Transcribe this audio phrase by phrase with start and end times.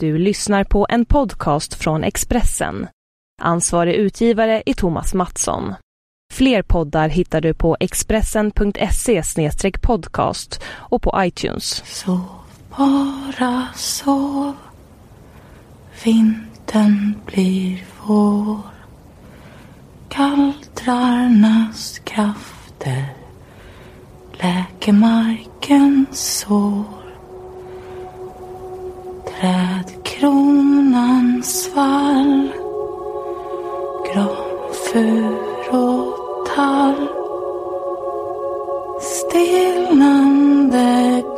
[0.00, 2.88] Du lyssnar på en podcast från Expressen.
[3.42, 5.74] Ansvarig utgivare är Thomas Mattsson.
[6.32, 9.22] Fler poddar hittar du på expressen.se
[9.82, 11.84] podcast och på iTunes.
[11.86, 12.24] Sov
[12.76, 14.56] bara sov.
[16.04, 18.60] Vintern blir vår.
[20.08, 23.04] Kalltrarnas krafter
[24.32, 26.97] läker markens sår.
[29.40, 32.48] Trädkronan svall.
[34.06, 35.36] Granfur
[35.70, 37.08] och tall.
[39.00, 40.22] Stelnande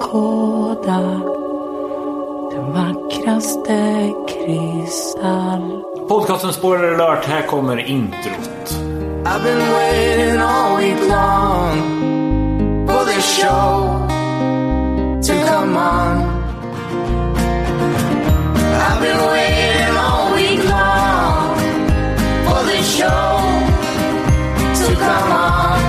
[0.00, 1.00] kåda.
[2.50, 5.82] Den vackraste kristall.
[6.08, 8.80] Podcasten Spoiler alert, här kommer introt.
[9.24, 11.76] I've been waiting all week long
[12.86, 14.08] for this show
[15.22, 16.40] to come on.
[18.80, 21.58] I've been waiting all week long
[22.46, 23.30] for this show
[24.80, 25.80] to come on.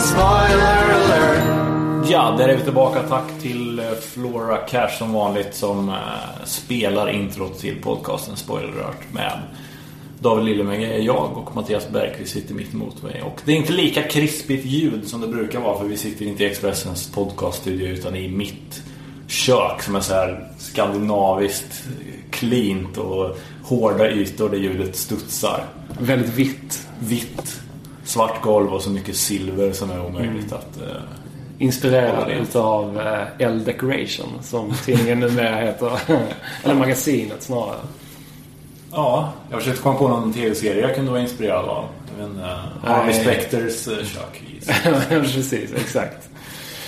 [0.00, 2.10] Spoiler alert.
[2.10, 3.02] Ja, där är vi tillbaka.
[3.02, 5.94] Tack till eh, Flora Cash som vanligt som eh,
[6.44, 9.40] spelar introt till podcasten Spoiler alert med
[10.20, 13.22] David Liljemäge är jag och Mattias Bergqvist sitter mitt emot mig.
[13.22, 16.44] Och det är inte lika krispigt ljud som det brukar vara för vi sitter inte
[16.44, 18.82] i Expressens podcaststudio utan i mitt
[19.42, 21.82] kök som är så här skandinaviskt
[22.30, 25.64] cleant och hårda ytor där ljudet studsar.
[25.98, 26.88] Väldigt vitt.
[26.98, 27.60] Vitt,
[28.04, 30.80] svart golv och så mycket silver som är omöjligt att...
[30.80, 31.02] Eh,
[31.58, 35.90] Inspirerad utav eh, L Decoration som tidningen numera heter.
[36.64, 37.76] Eller magasinet snarare.
[38.92, 41.84] ja, jag försökte komma på någon tv-serie jag kunde vara inspirerad av.
[42.18, 42.48] Jag vet inte,
[42.82, 43.14] Harvey.
[43.14, 44.42] Specters eh, kök.
[45.08, 46.28] Precis, exakt.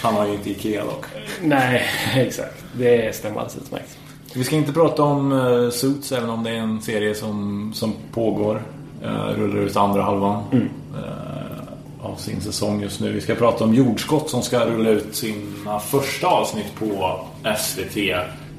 [0.04, 1.04] Han har ju inte Ikea dock.
[1.42, 1.82] Nej,
[2.14, 2.64] exakt.
[2.72, 3.98] Det stämmer alldeles utmärkt.
[4.34, 7.94] Vi ska inte prata om uh, Suits även om det är en serie som, som
[8.12, 8.62] pågår.
[9.04, 13.12] Uh, rullar ut andra halvan eh, av sin säsong just nu.
[13.12, 17.20] Vi ska prata om Jordskott som ska rulla ut sina första avsnitt på
[17.58, 17.96] SVT.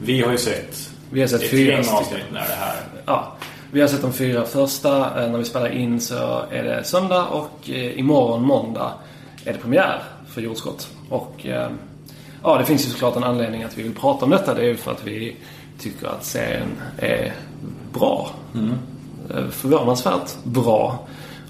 [0.01, 2.75] Vi har ju sett Vi har sett ett fyra gäng avsnitt när det här.
[3.05, 3.33] Ja,
[3.71, 4.99] vi har sett de fyra första.
[5.27, 8.93] När vi spelar in så är det söndag och imorgon måndag
[9.45, 10.94] är det premiär för Jordskott.
[11.09, 11.69] Och eh,
[12.43, 14.53] ja, det finns ju såklart en anledning att vi vill prata om detta.
[14.53, 15.35] Det är ju för att vi
[15.79, 17.33] tycker att serien är
[17.93, 18.29] bra.
[19.35, 20.99] Eh, Förvånansvärt bra.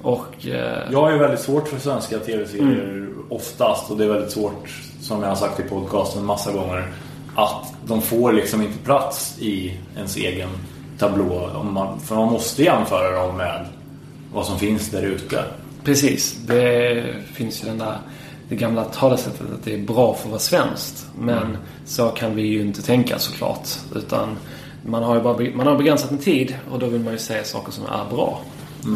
[0.02, 4.70] Och eh, Jag ju väldigt svårt för svenska tv-serier oftast och det är väldigt svårt,
[5.02, 6.92] som jag har sagt i podcasten massa gånger,
[7.36, 10.50] att de får liksom inte plats i ens egen
[10.98, 11.64] tablå.
[11.64, 13.66] Man, för man måste jämföra dem med
[14.34, 15.44] vad som finns där ute.
[15.84, 16.38] Precis.
[16.48, 17.98] Det finns ju den där,
[18.50, 21.08] det gamla talesättet att det är bra för att vara svenskt.
[21.20, 23.68] Men så kan vi ju inte tänka såklart.
[23.96, 24.38] Utan
[24.86, 27.44] man har ju bara man har begränsat med tid och då vill man ju säga
[27.44, 28.42] saker som är bra.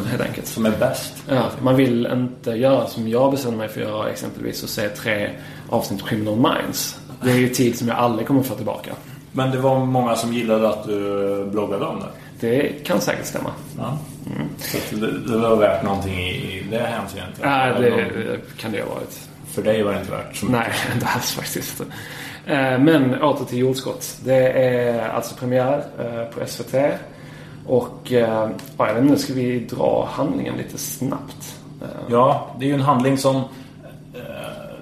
[0.09, 0.48] Helt enkelt.
[0.48, 1.14] Som är bäst.
[1.28, 4.90] Ja, man vill inte göra som jag bestämde mig för att göra exempelvis och se
[4.90, 5.30] tre
[5.70, 7.00] avsnitt Criminal Minds.
[7.24, 8.92] Det är ju tid som jag aldrig kommer få tillbaka.
[9.32, 12.08] Men det var många som gillade att du bloggade om det.
[12.40, 13.52] Det kan säkert stämma.
[13.78, 13.98] Ja.
[14.58, 17.40] Så att det, det var värt någonting i, det hänseendet.
[17.42, 19.28] Ja, om det kan det ha varit.
[19.64, 20.59] För dig var det inte värt så mycket.
[20.59, 21.81] Nej, inte alls faktiskt.
[22.46, 24.18] Eh, Men åter till Jordskott.
[24.24, 26.75] Det är alltså premiär eh, på SVT.
[27.66, 31.56] Och eh, ja, jag vet inte, ska vi dra handlingen lite snabbt?
[32.09, 33.44] Ja, det är ju en handling som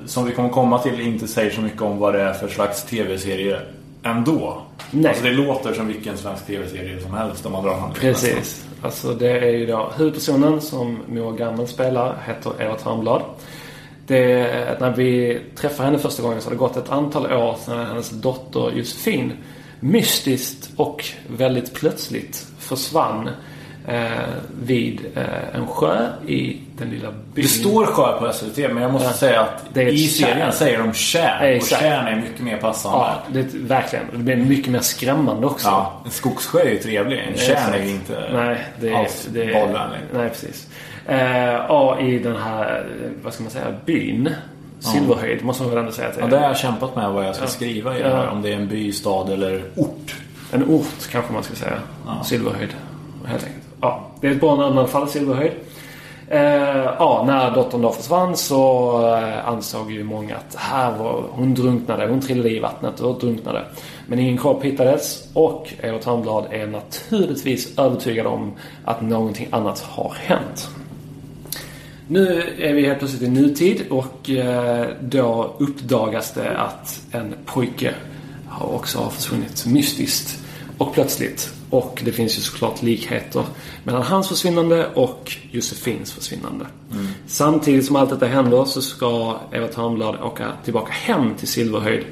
[0.05, 2.83] som vi kommer komma till inte säger så mycket om vad det är för slags
[2.83, 3.59] tv-serie
[4.03, 4.61] ändå.
[4.91, 5.09] Nej.
[5.09, 8.13] Alltså det låter som vilken svensk tv-serie som helst om man drar handlingen.
[8.13, 8.67] Precis.
[8.81, 13.21] Alltså det är ju då huvudpersonen som Moa Gammel spelar heter Eva Törnblad.
[14.07, 17.85] Det, när vi träffade henne första gången så har det gått ett antal år sedan
[17.85, 19.33] hennes dotter Josefin
[19.79, 21.05] mystiskt och
[21.37, 23.29] väldigt plötsligt försvann
[23.87, 24.07] eh,
[24.61, 27.21] vid eh, en sjö i den lilla byn.
[27.33, 29.13] Det står sjö på SVT men jag måste Ja.
[29.13, 30.51] säga att i serien kärn.
[30.51, 31.41] säger de kärn.
[31.41, 31.81] Och Exakt.
[31.81, 32.97] kärn är mycket mer passande.
[32.97, 34.05] Ja, det, verkligen.
[34.11, 35.67] Det blir mycket mer skrämmande också.
[35.67, 37.19] Ja, en skogssjö är ju trevlig.
[37.31, 38.93] En kärn är ju inte Nej, det är...
[38.99, 40.67] alls Det är nej, precis.
[41.05, 41.17] Eh,
[41.51, 42.85] ja, i den här,
[43.23, 44.29] vad ska man säga, byn.
[44.79, 46.31] Silverhöjd måste man väl ändå säga att det Ja, är.
[46.31, 48.23] det har jag kämpat med vad jag ska skriva i det här.
[48.23, 48.29] Ja.
[48.31, 50.15] Om det är en by, stad eller ort.
[50.51, 51.73] En ort kanske man ska säga.
[52.23, 52.69] Silverhöjd.
[53.25, 53.63] Helt enkelt.
[53.81, 55.51] Ja, det är ett bra namn i alla fall, Silverhöjd.
[56.29, 56.39] Eh,
[56.99, 62.07] ja, när dottern då försvann så eh, ansåg ju många att här var, hon drunknade.
[62.07, 63.65] Hon trillade i vattnet och drunknade.
[64.07, 68.53] Men ingen kropp hittades och Evert Törnblad är naturligtvis övertygad om
[68.85, 70.69] att någonting annat har hänt.
[72.07, 77.93] Nu är vi helt plötsligt i nutid och eh, då uppdagas det att en pojke
[78.47, 80.46] har också har försvunnit mystiskt
[80.77, 81.53] och plötsligt.
[81.69, 83.43] Och det finns ju såklart likheter
[83.83, 86.65] mellan hans försvinnande och Josefins försvinnande.
[87.27, 92.05] Samtidigt som allt detta händer så ska Eva Törnblad åka tillbaka hem till Silverhöjd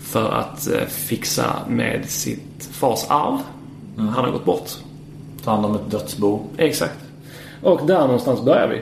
[0.00, 3.38] för att eh, fixa med sitt fars arv.
[3.96, 4.70] Han har gått bort.
[5.44, 6.40] Ta hand om ett dödsbo.
[6.56, 6.98] Exakt.
[7.62, 8.80] Och där någonstans börjar vi.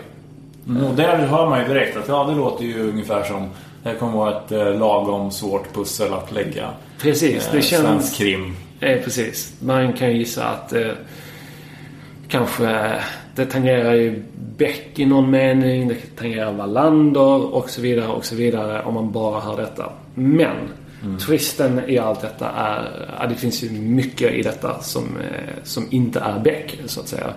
[0.89, 3.49] Och där hör man ju direkt att ja, det låter ju ungefär som
[3.83, 6.71] det här kommer vara ett eh, lagom svårt pussel att lägga.
[6.99, 7.83] Precis, det Eh, känns...
[7.83, 8.57] Svensk krim.
[8.81, 9.55] Eh, precis.
[9.61, 10.93] Man kan ju gissa att eh,
[12.29, 12.95] kanske
[13.35, 14.23] det tangerar ju
[14.57, 19.13] Beck i någon mening, det tangerar Wallander och så vidare och så vidare om man
[19.13, 19.93] bara hör detta.
[20.15, 20.57] Men
[21.27, 25.87] twisten i allt detta är, ja, det finns ju mycket i detta som, eh, som
[25.91, 27.35] inte är Beck så att säga.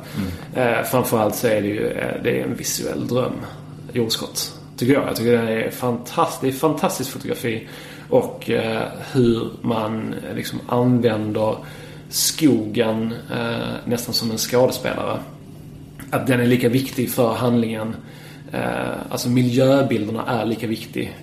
[0.55, 3.33] Eh, framförallt så är det ju eh, det är en visuell dröm,
[3.93, 4.59] jordskott.
[4.77, 5.07] Tycker jag.
[5.07, 7.67] Jag tycker det är fantastiskt, fantastiskt fotografi.
[8.13, 8.81] Och eh,
[9.11, 11.55] hur man eh, liksom använder
[12.09, 15.19] skogen eh, nästan som en skådespelare.
[16.09, 17.95] Att den är lika viktig för handlingen.
[19.09, 21.17] Alltså miljöbilderna är lika viktig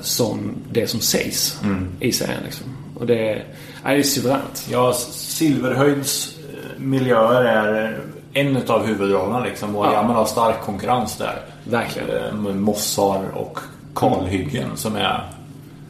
[0.00, 1.60] som det som sägs
[2.00, 2.40] i serien.
[2.44, 2.66] Liksom.
[2.94, 3.44] Och det är,
[3.84, 4.66] det är suveränt.
[4.70, 6.36] Ja, Silverhöjds
[6.76, 8.00] miljöer är
[8.32, 9.76] en av huvudrollerna liksom.
[9.76, 10.02] Och Ja.
[10.02, 11.40] man har stark konkurrens där.
[11.64, 12.42] Verkligen.
[12.42, 13.58] Med mossar och
[13.94, 15.24] kalhyggen som är,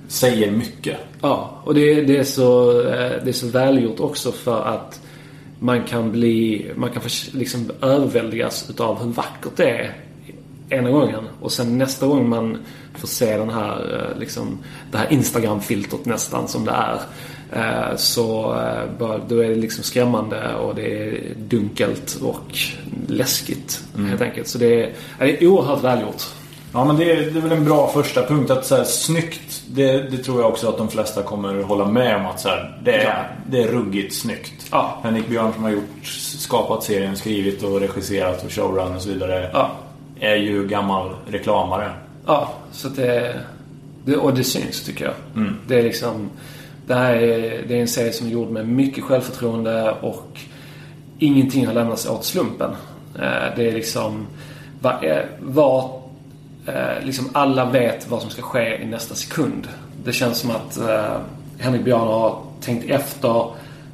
[0.09, 0.97] säger mycket.
[1.21, 5.01] Ja, och det, det, är så, eh, det är så välgjort också för att
[5.59, 7.03] man kan bli, man kan
[7.33, 9.95] liksom överväldigas utav hur vackert det är
[10.71, 12.59] ena gången och sen nästa gång man
[12.95, 14.59] får se den här, eh, liksom,
[14.91, 17.01] det här Instagram-filtret nästan som det är.
[17.53, 18.43] eh, Så
[19.29, 22.59] då är det liksom skrämmande och det är dunkelt och
[23.09, 24.49] läskigt helt enkelt.
[24.49, 26.23] Så det är, det är oerhört välgjort.
[26.73, 29.63] Ja men det är, det är väl en bra första punkt att så här, snyggt
[29.71, 32.79] det, det tror jag också att de flesta kommer hålla med om att så här,
[32.85, 34.67] det, är, det är ruggigt snyggt.
[34.71, 34.99] Ja.
[35.03, 36.05] Henrik Björn som har gjort,
[36.39, 39.51] skapat serien, skrivit och regisserat och showrun och så vidare.
[39.53, 39.71] Ja.
[40.21, 41.91] Är ju gammal reklamare.
[42.27, 43.41] Ja, så det,
[44.05, 44.17] det...
[44.17, 45.15] Och det syns tycker jag.
[45.67, 46.31] Det är liksom...
[46.87, 50.41] Det här är, det är en serie som är gjord med mycket självförtroende och
[51.19, 52.71] ingenting har lämnats åt slumpen.
[53.15, 54.27] Eh, Det är liksom...
[55.41, 55.98] Vad,
[56.69, 59.69] eh, liksom alla vet vad som ska ske i nästa sekund.
[60.05, 61.17] Det känns som att eh,
[61.59, 63.51] Henrik Björn har tänkt efter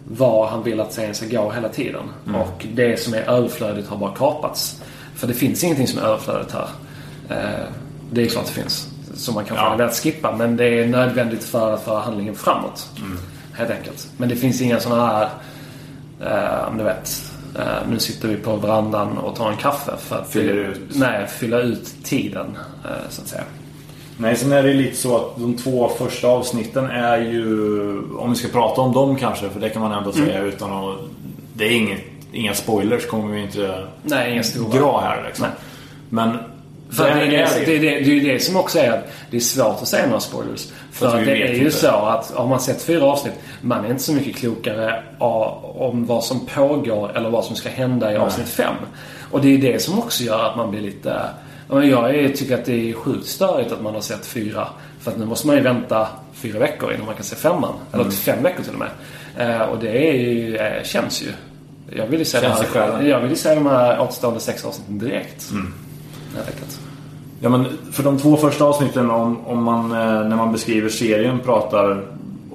[0.08, 2.02] vad han vill att serien ska gå hela tiden.
[2.34, 4.82] Och det som är överflödigt har bara kapats.
[5.14, 6.68] För det finns ingenting som är överflödigt här.
[7.30, 7.66] Eh,
[8.10, 8.88] det är klart det finns.
[9.14, 9.68] Som man kanske Ja.
[9.70, 10.36] hade velat skippa.
[10.36, 12.88] Men det är nödvändigt för att föra handlingen framåt.
[13.52, 14.08] Helt enkelt.
[14.16, 15.28] Men det finns inga sådana här...
[16.20, 17.22] Eh, du vet.
[17.58, 19.92] Eh, nu sitter vi på verandan och tar en kaffe.
[19.98, 20.80] För att Fyller ut.
[20.88, 22.46] Nej, fylla ut tiden.
[22.84, 23.42] Eh, så att säga.
[24.16, 27.98] Nej, sen är det lite så att de två första avsnitten är ju...
[28.18, 30.96] Om vi ska prata om dem kanske, för det kan man ändå säga utan att...
[31.54, 32.00] Det är inget,
[32.32, 34.78] inga spoilers kommer vi inte Nej, inga stora.
[34.80, 35.46] dra här liksom.
[35.46, 35.54] Nej.
[36.08, 36.38] Men...
[36.96, 39.36] För det, är det, är det, det är ju det som också är att det
[39.36, 40.68] är svårt att säga några spoilers.
[40.92, 41.70] För För att det vet är ju inte.
[41.76, 46.24] så att har man sett fyra avsnitt, man är inte så mycket klokare om vad
[46.24, 48.74] som pågår eller vad som ska hända i avsnitt fem.
[49.30, 51.20] Och det är det som också gör att man blir lite...
[51.70, 54.68] Jag tycker att det är sjukt störigt att man har sett fyra.
[55.00, 57.74] För att nu måste man ju vänta fyra veckor innan man kan se femman.
[57.92, 58.14] Eller Mm.
[58.16, 58.90] fem veckor till och med.
[59.56, 61.26] Eh, och det är ju, eh, känns ju.
[61.96, 64.98] Jag vill ju se, de här, jag vill ju se de här återstående sex avsnitten
[64.98, 65.50] direkt.
[65.50, 65.74] Mm.
[66.34, 66.80] Helt enkelt.
[67.44, 71.40] Ja, men för de två första avsnitten, om, om man, eh, när man beskriver serien,
[71.40, 72.04] pratar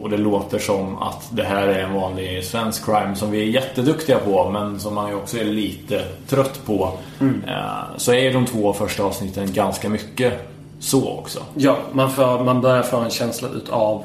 [0.01, 3.46] och det låter som att det här är en vanlig svensk crime som vi är
[3.46, 6.91] jätteduktiga på men som man ju också är lite trött på.
[7.22, 10.34] Eh, Så är de två första avsnitten ganska mycket
[10.79, 11.39] så också.
[11.55, 14.03] Ja, man, får, man börjar få en känsla utav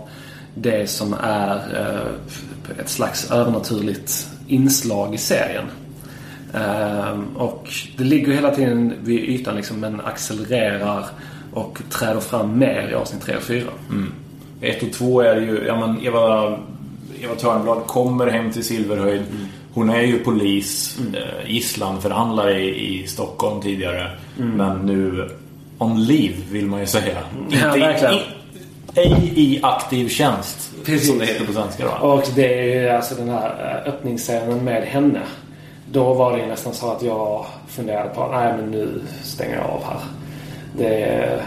[0.54, 5.64] det som är eh, ett slags övernaturligt inslag i serien.
[6.54, 11.04] Ehm, och det ligger hela tiden vid ytan liksom, men accelererar
[11.52, 13.62] och träder fram mer i avsnitt 3 och 4.
[14.60, 16.58] Ett och två är ju, ja men Eva,
[17.22, 19.22] Eva Törnblad kommer hem till Silverhöjd.
[19.74, 24.10] Hon är ju polis, eh, gisslanförhandlare i, i Stockholm tidigare.
[24.36, 25.28] Men nu
[25.78, 27.18] on leave vill man ju säga.
[27.50, 28.14] Ja, verkligen.
[28.14, 28.20] i,
[28.94, 30.70] ej i aktiv tjänst.
[30.84, 31.08] Precis.
[31.08, 32.06] Som det heter på svenska då.
[32.06, 35.20] Och det är ju alltså den här eh, öppningsscenen med henne.
[35.94, 39.84] Då var det nästan så att jag funderade på nej men nu stänger jag av
[39.84, 40.00] här.
[40.76, 41.40] Det,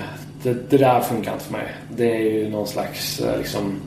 [0.44, 1.68] det, det där funkar inte för mig.
[1.96, 3.80] Det är ju någon slags eh, liksom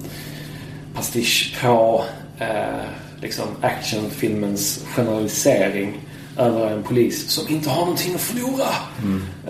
[0.94, 2.04] pastisch på
[2.38, 2.80] eh,
[3.20, 6.00] liksom actionfilmens generalisering
[6.38, 8.68] över en polis som inte har någonting att förlora.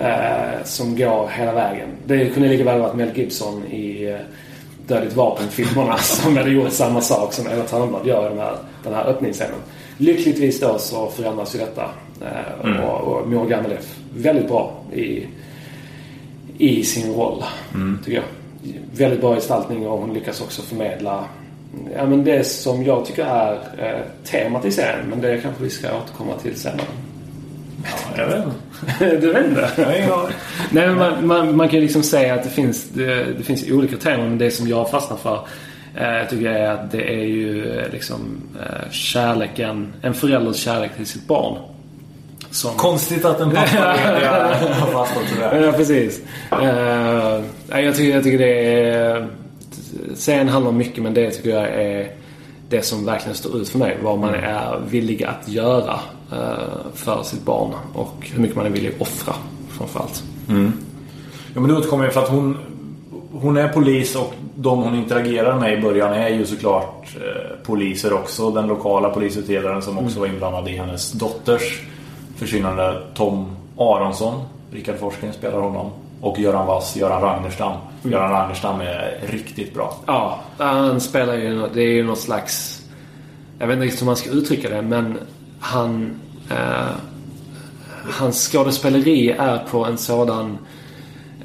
[0.00, 1.88] Eh, som går hela vägen.
[2.06, 4.20] Det kunde lika väl varit Mel Gibson i eh,
[4.86, 8.94] Dödligt vapen-filmerna som hade gjort samma sak som Eva Thörnblad gör i den här, den
[8.94, 9.60] här öppningsscenen.
[10.00, 11.90] Lyckligtvis då så förändras ju detta.
[12.20, 13.78] Eh, Och, och Morgan Gamlev
[14.16, 15.26] väldigt bra i,
[16.58, 17.44] i sin roll,
[18.04, 18.24] tycker jag.
[18.96, 21.24] Väldigt bra gestaltning och hon lyckas också förmedla
[21.96, 25.06] ja, men det som jag tycker är eh, temat i serien.
[25.08, 26.86] Men det kanske vi ska återkomma till senare.
[28.16, 29.16] Jag vet inte.
[29.26, 29.66] du vet inte?
[29.66, 30.34] Aning.
[30.70, 33.70] Nej, men man, man, man kan ju liksom säga att det finns, det, det finns
[33.70, 34.28] olika teman.
[34.28, 35.40] Men det som jag fastnar för
[36.30, 41.06] tycker jag är att det är ju eh, liksom eh, kärleken, en förälders kärlek till
[41.06, 41.58] sitt barn.
[42.50, 45.66] Som, Konstigt att en pappa har fastnat det.
[45.66, 46.20] Ja, precis.
[47.68, 49.28] Jag, tycker, jag tycker det är...
[50.14, 52.12] Serien handlar mycket men det tycker jag är
[52.68, 53.98] det som verkligen står ut för mig.
[54.02, 56.00] Vad man är villig att göra
[56.32, 59.34] eh, för sitt barn och hur mycket man är villig att offra
[59.68, 60.22] framförallt.
[61.54, 62.56] Ja, men det återkommer ju för att hon,
[63.32, 68.12] hon är polis och de hon interagerar med i början är ju såklart eh, poliser
[68.12, 68.50] också.
[68.50, 71.82] Den lokala polisutredaren som också var inblandad i hennes dotters
[72.36, 73.02] försvinnande.
[73.14, 75.90] Tom Aronsson, Rickard Forsgren spelar honom.
[76.20, 77.72] Och Göran Wass, Göran Ragnerstam.
[78.02, 79.96] Göran Ragnerstam är riktigt bra.
[80.06, 81.68] Ja, han spelar ju...
[81.74, 82.82] Det är ju något slags...
[83.58, 85.18] Jag vet inte riktigt hur man ska uttrycka det men
[85.60, 86.20] han...
[86.50, 86.90] Eh,
[88.18, 90.58] hans skådespeleri är på en sådan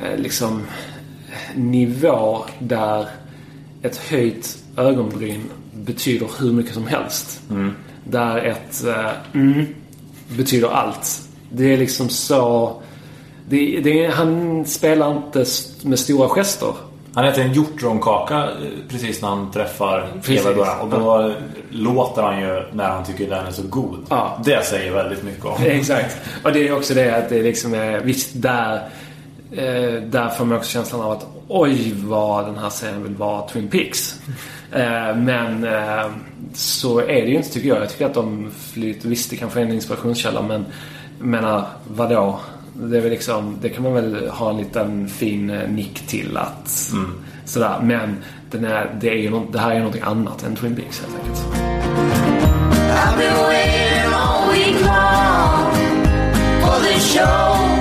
[0.03, 0.63] eh, liksom
[1.55, 3.07] nivå där
[3.81, 7.41] ett höjt ögonbryn betyder hur mycket som helst.
[8.03, 9.65] Där ett eh, mm
[10.27, 11.21] betyder allt.
[11.49, 12.73] Det är liksom så...
[13.49, 15.45] Det, det han spelar inte
[15.81, 16.73] med stora gester.
[17.13, 18.49] Han äter en hjortronkaka eh,
[18.89, 20.07] precis när han träffar.
[20.27, 20.79] Eva början.
[20.79, 21.33] Och då
[21.69, 24.05] låter han ju när han tycker den är så god.
[24.09, 24.41] Ja.
[24.45, 25.55] Det säger väldigt mycket om.
[25.63, 26.17] Exakt.
[26.43, 27.99] Och det är också det att det liksom är...
[27.99, 28.89] Visst, där...
[29.57, 33.47] Eh, där får man också känslan av att oj vad den här serien vill vara
[33.47, 34.19] Twin Peaks.
[34.71, 36.05] Eh, men eh,
[36.53, 37.77] så är det ju inte tycker jag.
[37.81, 39.09] Jag tycker att de flyter...
[39.09, 40.65] Visst, det kanske är en inspirationskälla men
[41.19, 42.39] menar, vadå?
[42.73, 43.57] Det är väl liksom...
[43.61, 46.91] Det kan man väl ha en liten fin eh, nick till att...
[47.45, 47.79] Sådär.
[47.83, 48.17] Men
[48.51, 51.01] den är, det, är ju nå- det här är ju någonting annat än Twin Peaks
[51.01, 51.45] helt enkelt.
[52.89, 55.73] I've been waiting all week long
[56.61, 57.74] for this show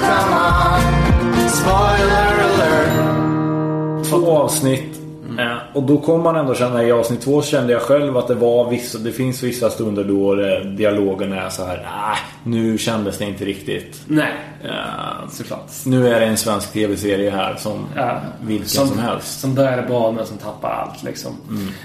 [0.00, 1.48] come on.
[1.48, 4.06] Spoiler alert.
[4.10, 4.96] Två avsnitt.
[5.38, 8.34] Eh, Och då kommer man ändå känna i avsnitt två kände jag själv att det
[8.34, 10.34] var vissa, det finns vissa stunder då
[10.76, 11.76] dialogen är så här.
[11.76, 14.02] Nej, nu kändes det inte riktigt.
[14.06, 14.32] Nej,
[14.64, 15.70] Eh, såklart.
[15.86, 18.20] nu är det en svensk tv-serie här som Ja.
[18.40, 19.40] vilken som, helst.
[19.40, 21.32] Som började bra men som tappar allt liksom.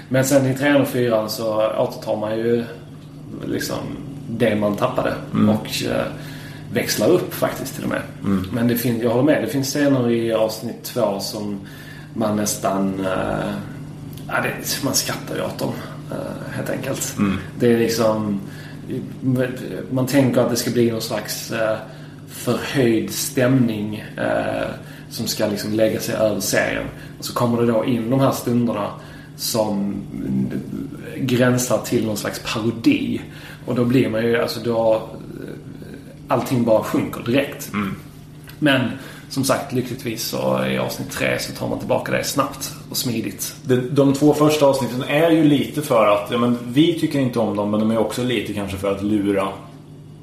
[0.08, 2.64] Men sen i trean och fyran så återtar man ju
[3.46, 3.78] liksom
[4.30, 5.12] det man tappade.
[5.32, 6.06] Och eh,
[6.72, 8.02] växlar upp faktiskt till och med.
[8.52, 11.60] Men det finns, jag håller med, det finns scener i avsnitt två som
[12.14, 13.06] man nästan...
[14.28, 15.72] Ja, det, man skrattar ju åt dem.
[16.10, 17.16] Eh, helt enkelt.
[17.58, 18.40] Det är liksom...
[19.90, 21.76] Man tänker att det ska bli någon slags eh,
[22.28, 24.04] förhöjd stämning
[25.10, 26.84] som ska liksom lägga sig över serien.
[27.18, 28.90] Och så kommer det då in de här stunderna
[29.36, 30.02] som
[31.16, 33.20] gränsar till någon slags parodi.
[33.66, 35.08] Och då blir man ju, alltså då...
[36.28, 37.72] Allting bara sjunker direkt.
[38.58, 38.80] Men
[39.28, 43.56] som sagt, lyckligtvis så i avsnitt tre så tar man tillbaka det snabbt och smidigt.
[43.64, 47.38] De, de två första avsnitten är ju lite för att, ja, men vi tycker inte
[47.38, 49.48] om dem men de är också lite kanske för att lura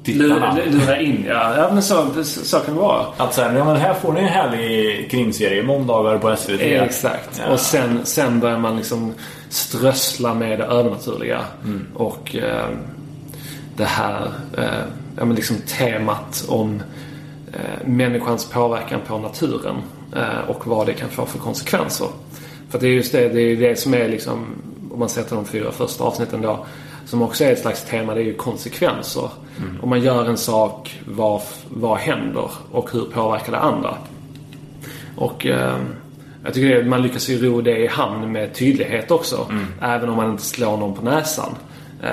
[0.04, 0.54] tittarna.
[0.54, 1.56] Lura, lura in, ja.
[1.56, 3.06] ja men så, så kan det vara.
[3.16, 6.60] Att säga, ja men här får ni en härlig krimserie måndagar på SVT.
[6.60, 7.42] Exakt.
[7.46, 7.52] Ja.
[7.52, 9.14] Och sen, sen börjar man liksom
[9.48, 11.44] strössla med det övernaturliga.
[11.94, 12.68] Och eh,
[13.76, 14.84] det här eh,
[15.16, 16.82] ja, men liksom temat om
[17.52, 19.76] eh, människans påverkan på naturen.
[20.16, 22.08] Eh, och vad det kan få för konsekvenser.
[22.68, 24.46] För det är just det, det är det som är liksom,
[24.92, 26.66] om man till de fyra första avsnitten då.
[27.06, 29.30] Som också är ett slags tema, det är ju konsekvenser.
[29.82, 32.50] Om man gör en sak, vad, vad händer?
[32.70, 33.96] Och hur påverkar det andra?
[35.16, 35.76] Och eh,
[36.44, 39.46] jag tycker att man lyckas ju ro det i hamn med tydlighet också.
[39.80, 41.54] Även om man inte slår någon på näsan.
[42.04, 42.10] Eh,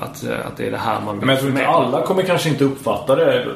[0.00, 2.22] att, eh, att det är det här man vill Men jag tror inte alla kommer
[2.22, 3.46] kanske inte uppfatta det.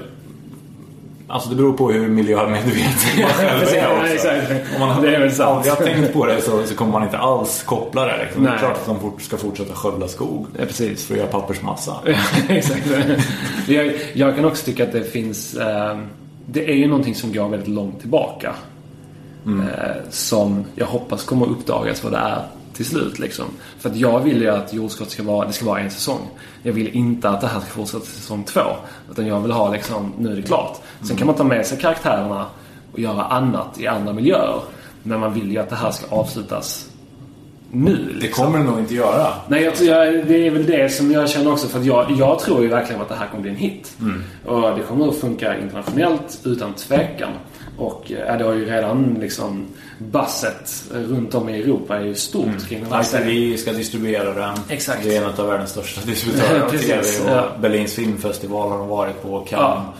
[1.29, 4.29] Alltså det beror på hur miljömedveten man själv är också.
[4.75, 8.25] Om man aldrig har tänkt på det så, så kommer man inte alls koppla det.
[8.25, 8.45] Liksom.
[8.45, 10.47] Det är klart att de ska fortsätta skövla skog.
[10.59, 11.07] Ja, precis.
[11.07, 11.97] För att göra pappersmassa.
[12.49, 12.87] Exakt.
[13.67, 15.55] jag, jag kan också tycka att det finns...
[15.55, 15.99] Eh,
[16.47, 18.55] det är ju någonting som går väldigt långt tillbaka.
[19.47, 22.43] Eh, som jag hoppas kommer uppdagas vad det är
[22.79, 23.19] till slut.
[23.19, 23.45] Liksom.
[23.79, 26.21] För att jag vill ju att jordskott ska vara, det ska vara en säsong.
[26.63, 28.61] Jag vill inte att det här ska fortsätta till säsong två.
[29.11, 30.81] Utan jag vill ha liksom, nu är det klart.
[31.03, 32.47] Sen kan man ta med sig karaktärerna
[32.93, 34.61] och göra annat i andra miljöer.
[35.03, 36.91] Men man vill ju att det här ska avslutas
[37.71, 37.97] nu.
[37.97, 38.45] Det liksom.
[38.45, 39.33] kommer det nog inte göra.
[39.49, 41.69] Nej, jag, jag, det är väl det som jag känner också.
[41.69, 43.97] För jag, jag tror ju verkligen att det här kommer bli en hit.
[44.47, 47.31] Och det kommer att funka internationellt utan tvekan.
[47.79, 49.67] Och eh, det har ju redan liksom
[49.99, 53.29] basset runt om i Europa är ju stort kring den här serien.
[53.29, 54.59] ITV ska distribuera den.
[54.69, 55.05] Exakt.
[55.05, 56.99] Det är en av världens största distributörer av TV.
[56.99, 57.49] Och ja.
[57.61, 59.41] Berlins filmfestival har de varit på.
[59.41, 59.51] Cannes.
[59.51, 59.95] Ja.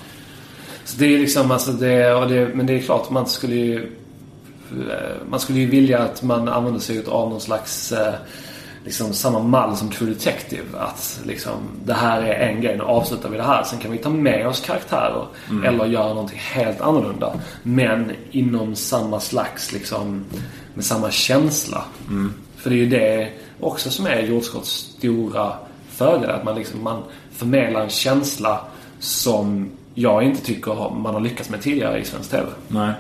[0.85, 3.79] Så det är liksom, alltså det, och det, men det är klart, man skulle ju
[4.71, 8.15] eh, man skulle ju vilja att man använder sig av någon slags eh,
[8.89, 10.79] liksom samma mall som True Detective.
[10.79, 11.55] Att liksom,
[11.85, 13.65] det här är en grej, nu avslutar vi det här.
[13.65, 15.27] Sen kan vi ta med oss karaktärer.
[15.67, 17.33] Eller göra någonting helt annorlunda.
[17.63, 20.25] Men inom samma slags, liksom,
[20.75, 21.85] med samma känsla.
[22.57, 23.31] För det är ju det
[23.61, 25.53] också som är Jordskotts stora
[25.89, 26.31] fördel.
[26.31, 27.03] Att man, liksom, man
[27.33, 28.61] förmedlar en känsla
[28.99, 32.47] som jag inte tycker man har lyckats med tidigare i svensk TV.
[32.69, 32.93] Nej.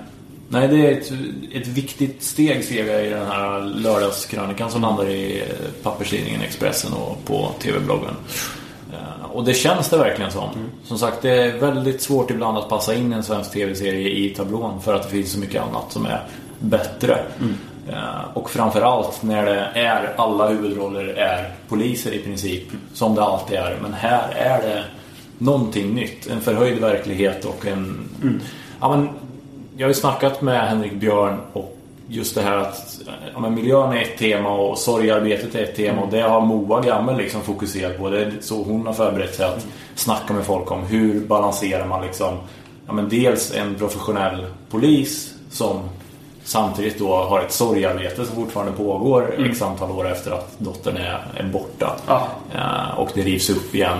[0.50, 1.12] Nej, det är ett,
[1.52, 6.92] ett viktigt steg ser jag i den här lördagskrönikan som landar i eh, papperstidningen Expressen
[6.92, 8.14] och på TV-bloggen.
[8.92, 10.48] Eh, Och det känns det verkligen som.
[10.84, 14.80] Som sagt, det är väldigt svårt ibland att passa in en svensk TV-serie i tablån
[14.82, 16.22] för att det finns så mycket annat som är
[16.58, 17.18] bättre.
[17.88, 22.64] Eh, Och framförallt när det är alla huvudroller är poliser i princip,
[22.94, 23.78] som det alltid är.
[23.82, 24.84] Men här är det
[25.38, 26.26] någonting nytt.
[26.26, 28.08] En förhöjd verklighet och en...
[28.80, 29.08] Ja, men,
[29.78, 31.76] jag har ju snackat med Henrik Björn och
[32.08, 33.00] just det här att
[33.34, 36.80] ja, men miljön är ett tema och sorgarbetet är ett tema och det har Moa
[36.80, 38.10] Gammel liksom fokuserat på.
[38.10, 42.06] Det är så hon har förberett sig att snacka med folk om hur balanserar man
[42.06, 42.36] liksom
[42.86, 45.80] ja, men dels en professionell polis som
[46.44, 51.26] samtidigt då har ett sorgarbete som fortfarande pågår x antal år efter att dottern är,
[51.36, 51.96] är borta.
[52.06, 52.28] Ja.
[52.54, 53.98] Eh, och det rivs upp igen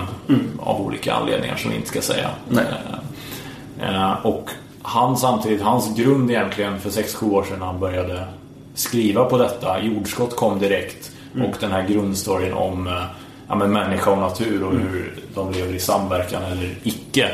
[0.59, 2.29] av olika anledningar som vi inte ska säga.
[2.51, 4.49] Eh, eh, och
[4.81, 8.25] han samtidigt, hans grund egentligen för 6-7 år sedan när han började
[8.73, 9.83] skriva på detta.
[9.83, 13.03] Jordskott kom direkt och den här grundstoryn om eh,
[13.47, 17.29] ja, men människa och natur och hur de lever i samverkan eller icke.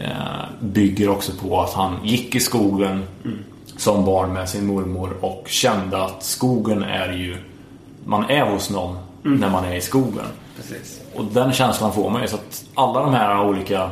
[0.00, 0.10] Eh,
[0.60, 3.02] bygger också på att han gick i skogen
[3.76, 7.36] som barn med sin mormor och kände att skogen är ju
[8.04, 10.24] man är hos någon när man är i skogen.
[10.56, 11.00] Precis.
[11.14, 12.28] Och den känslan får man ju.
[12.28, 13.90] Så att alla de här olika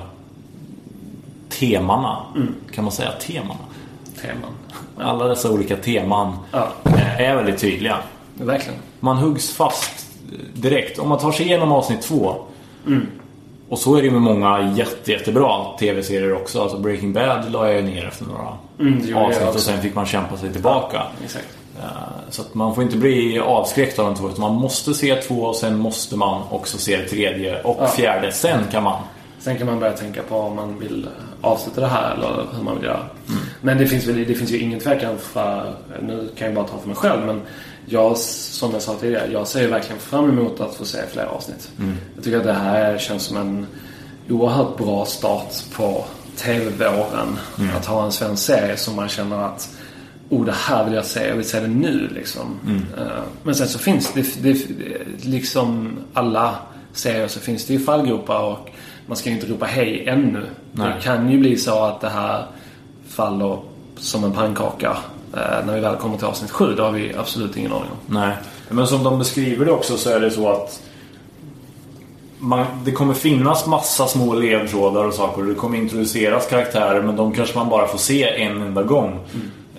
[1.49, 2.17] temana,
[2.75, 3.55] kan man säga temana?
[4.23, 4.51] Teman.
[5.11, 7.97] Alla dessa olika teman Ja, eh, är väldigt tydliga.
[8.35, 8.79] verkligen.
[9.01, 10.07] Man huggs fast
[10.55, 10.99] direkt.
[10.99, 12.35] Om man tar sig igenom avsnitt två
[13.69, 16.63] och så är det med många jätte, jättebra tv-serier också.
[16.63, 18.49] Alltså Breaking Bad la jag ner efter några
[18.81, 21.03] Mm, avsnitt och sen fick man kämpa sig tillbaka.
[21.25, 21.49] Exakt.
[21.81, 21.85] Eh,
[22.31, 24.29] Så att man får inte bli avskräckt av de två.
[24.29, 27.87] Utan man måste se två och sen måste man också se det tredje och Ja.
[27.87, 28.33] fjärde.
[28.33, 29.03] Sen kan man.
[29.39, 31.09] Sen kan man börja tänka på om man vill
[31.41, 33.05] avsluta det här eller hur man vill göra.
[33.61, 36.79] Men det finns, väl, det finns ju ingen tvekan för, nu kan jag bara ta
[36.79, 37.41] för mig själv, men
[37.87, 41.71] jag, som jag sa tidigare, jag ser verkligen fram emot att få se fler avsnitt.
[42.15, 43.67] Jag tycker att det här känns som en
[44.29, 46.05] oerhört bra start på
[46.37, 47.39] TV-våren.
[47.77, 49.71] Att ha en svensk serie som man känner att
[50.31, 51.29] Oh, det här vill jag se.
[51.29, 52.61] Jag vill se det nu liksom.
[52.99, 54.67] Eh, Men sen så finns det, det,
[55.23, 56.55] liksom alla
[56.93, 58.71] serier så finns det ju fallgropar och
[59.09, 60.43] man ska ju inte ropa hej ännu.
[60.73, 60.93] Nej.
[60.97, 62.45] Det kan ju bli så att det här
[63.09, 63.59] faller
[63.97, 64.97] som en pannkaka
[65.35, 66.75] eh, när vi väl kommer till avsnitt sju.
[66.75, 68.15] Det har vi absolut ingen aning om.
[68.15, 68.35] Nej.
[68.71, 70.83] Men som de beskriver det också så är det så att
[72.39, 75.43] man, det kommer finnas massa små ledtrådar och saker.
[75.43, 79.19] Det kommer introduceras karaktärer men de kanske man bara får se en enda gång.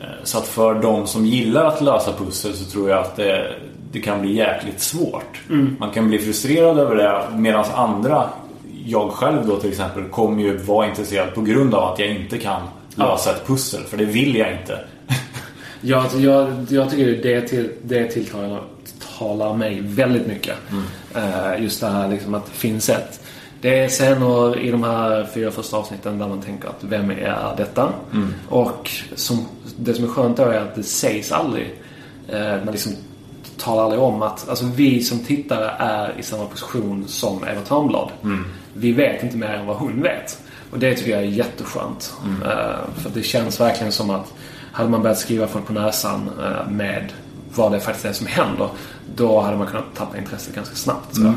[0.01, 3.55] Eh, Så att för de som gillar att lösa pussel så tror jag att det,
[3.91, 5.41] det kan bli jäkligt svårt.
[5.79, 8.29] Man kan bli frustrerad över det medan andra,
[8.85, 12.37] jag själv då till exempel, kommer ju vara intresserad på grund av att jag inte
[12.37, 12.61] kan
[12.95, 13.83] lösa ett pussel.
[13.83, 14.79] För det vill jag inte.
[15.81, 18.61] Jag, jag, jag tycker det, till, det tilltalar
[19.19, 20.55] talar mig väldigt mycket.
[21.15, 23.21] Eh, just det här liksom att det finns ett...
[23.61, 27.53] Det är scener i de här fyra första avsnitten där man tänker att vem är
[27.57, 27.93] detta?
[28.49, 31.81] Och som, det som är skönt då är att det sägs aldrig.
[32.27, 32.91] Eh, man liksom
[33.57, 38.11] talar aldrig om att alltså vi som tittare är i samma position som Eva Törnblad.
[38.73, 40.41] Vi vet inte mer än vad hon vet.
[40.71, 42.13] Och det tycker jag är jätteskönt.
[42.45, 42.49] Eh,
[43.01, 44.33] för det känns verkligen som att
[44.71, 47.13] hade man börjat skriva folk på näsan eh, med
[47.55, 48.69] vad det faktiskt är som händer.
[49.15, 51.17] Då hade man kunnat tappa intresset ganska snabbt.
[51.17, 51.33] jag.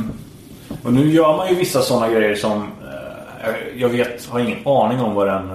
[0.83, 5.01] Och nu gör man ju vissa sådana grejer som eh, jag- vet, har ingen aning
[5.01, 5.51] om vad den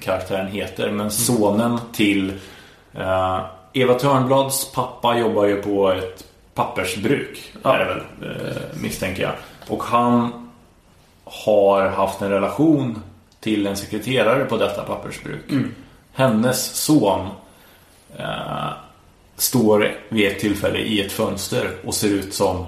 [0.00, 2.32] karaktären heter Men sonen till
[3.72, 7.74] Eva Törnblads pappa jobbar ju på ett pappersbruk Ja.
[7.74, 8.02] är det väl,
[8.82, 9.32] misstänker jag
[9.68, 10.39] Och han
[11.30, 13.02] har haft en relation
[13.40, 15.44] till en sekreterare på detta pappersbruk
[16.12, 17.26] Hennes son
[18.16, 18.68] eh,
[19.36, 22.66] står vid ett tillfälle i ett fönster och ser ut som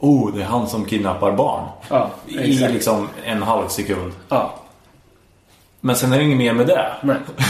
[0.00, 1.68] Oh, det är han som kidnappar barn.
[1.88, 4.12] Ja, I liksom en halv sekund.
[4.28, 4.54] Ja.
[5.80, 6.92] Men sen är det inget mer med det.
[7.02, 7.16] Nej.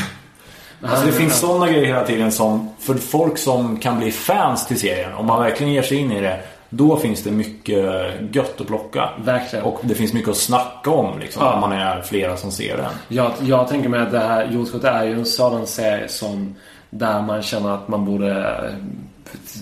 [0.83, 4.81] Alltså det finns sådana grejer hela tiden som för folk som kan bli fans till
[4.81, 5.15] serien.
[5.15, 6.41] Om man verkligen ger sig in i det.
[6.71, 7.85] Då finns det mycket
[8.33, 9.09] gött att plocka.
[9.25, 9.65] Verkligen.
[9.65, 11.53] Och det finns mycket att snacka om liksom, Ja.
[11.55, 12.91] om man är flera som ser den.
[13.09, 16.55] Jag, jag tänker mig att det här Jordskott är ju en sådan serie som
[16.91, 18.57] där man känner att man borde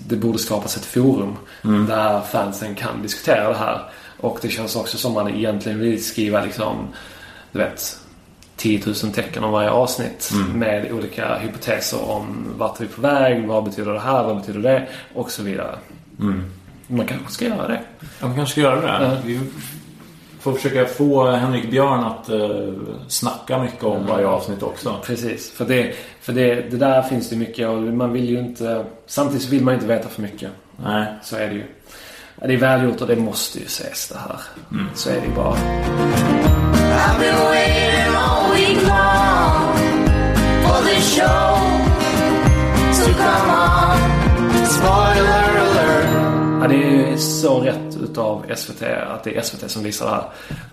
[0.06, 3.80] det borde skapas ett forum där fansen kan diskutera det här.
[4.20, 6.76] Och det känns också som man egentligen vill skriva liksom,
[7.52, 7.98] du vet
[8.56, 13.46] 10 000 tecken om varje avsnitt med olika hypoteser om vart är vi på väg,
[13.46, 15.74] vad betyder det här, vad betyder det och så vidare.
[16.90, 17.80] Man kanske ska göra det.
[18.20, 19.04] De kanske ska göra det.
[19.04, 19.16] Ja.
[19.24, 19.40] Vi
[20.40, 22.72] får försöka få Henrik Björn att uh,
[23.08, 24.96] snacka mycket om varje avsnitt också.
[25.04, 28.84] Precis, för, det, för det, det där finns det mycket och man vill ju inte...
[29.06, 30.50] Samtidigt vill man inte veta för mycket.
[30.84, 31.06] Nej.
[31.22, 31.64] Så är det ju.
[32.40, 34.40] Ja, Det är välgjort och det måste ju ses det här.
[34.94, 35.54] Så är det ju bara.
[35.54, 39.76] I've been waiting all week long
[40.62, 41.58] for this show
[42.92, 44.66] to come on.
[44.66, 45.47] Spoiler.
[46.60, 50.12] Ja, det är ju så rätt utav SVT att det är SVT som visar det
[50.12, 50.24] här.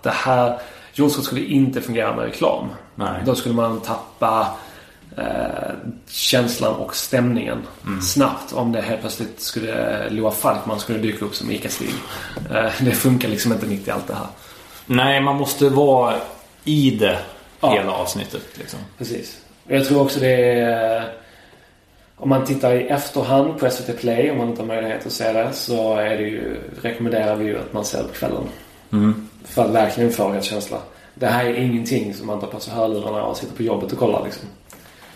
[0.02, 0.58] Det här...
[0.92, 2.68] Jordskott skulle inte fungera med reklam.
[2.94, 3.22] Nej.
[3.26, 4.48] Då skulle man tappa
[5.16, 5.24] eh,
[6.08, 7.62] känslan och stämningen
[8.02, 11.90] snabbt om det helt plötsligt skulle Loa Falkman skulle dyka upp som ICA-Stig.
[12.54, 14.26] Eh, det funkar liksom inte mitt i allt det här.
[14.86, 16.14] Nej, man måste vara
[16.64, 17.18] i det
[17.60, 17.70] Ja.
[17.72, 18.42] hela avsnittet.
[18.54, 18.78] Liksom.
[18.98, 19.38] Precis.
[19.68, 21.12] Jag tror också det är...
[22.16, 25.32] Om man tittar i efterhand på SVT Play, om man inte har möjlighet att se
[25.32, 28.44] det, så är det ju, rekommenderar vi ju att man ser det på kvällen.
[29.44, 30.78] För att verkligen få rätt känsla.
[31.14, 33.98] Det här är ingenting som man tar på sig hörlurarna och sitter på jobbet och
[33.98, 34.48] kollar liksom.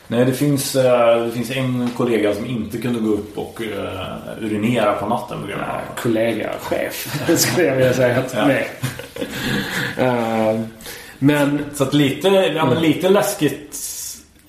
[0.06, 4.44] Nej, det finns, eh, det finns en kollega som inte kunde gå upp och uh,
[4.44, 8.46] urinera på natten på grund av Äh, kollega, chef, skulle jag vilja säga att Ja.
[8.46, 8.68] nej.
[9.98, 10.60] Eh,
[11.18, 13.74] men, Så att lite, ja, men lite läskigt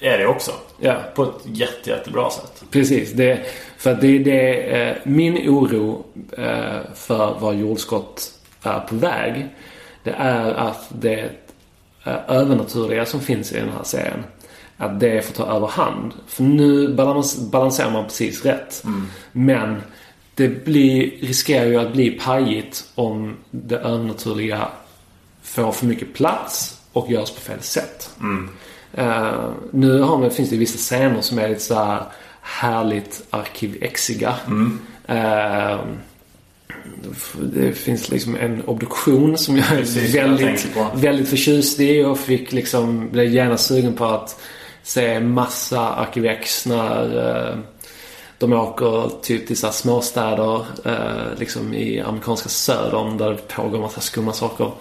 [0.01, 0.51] är det också.
[0.79, 0.95] ja.
[1.15, 2.63] På ett jätte, jättebra sätt.
[2.71, 3.11] Precis.
[3.11, 3.45] Det,
[3.77, 6.05] för det, det, eh, min oro
[6.37, 8.31] eh, för var jordskott
[8.63, 9.47] är på väg.
[10.03, 11.29] Det är att det
[12.03, 14.23] eh, övernaturliga som finns i den här serien.
[14.77, 16.13] Att det får ta överhand.
[16.27, 18.83] För nu balans, balanserar man precis rätt.
[19.31, 19.81] Men
[20.35, 24.67] det blir, riskerar ju att bli pajigt om det övernaturliga
[25.41, 28.09] får för mycket plats och görs på fel sätt.
[28.93, 32.03] Eh, nu har man, finns det vissa scener som är lite så här
[32.41, 34.35] härligt arkivexiga.
[35.07, 35.79] Eh,
[37.41, 42.19] det finns liksom en obduktion som jag är Precis, jag väldigt, väldigt förtjust i och
[42.19, 44.41] fick liksom, blev gärna sugen på att
[44.83, 47.57] se massa arkivex när eh,
[48.37, 50.65] de åker typ till så här småstäder
[51.37, 54.71] liksom i amerikanska södern där det pågår massa skumma saker.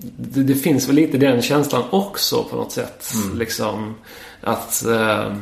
[0.00, 3.12] Det, det finns väl lite den känslan också på något sätt.
[3.34, 3.94] Liksom
[4.40, 5.32] att eh,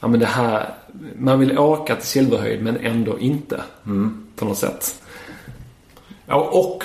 [0.00, 0.74] ja, men det här,
[1.16, 3.62] man vill åka till Silverhöjd men ändå inte.
[4.36, 5.02] På något sätt.
[6.26, 6.84] Ja, och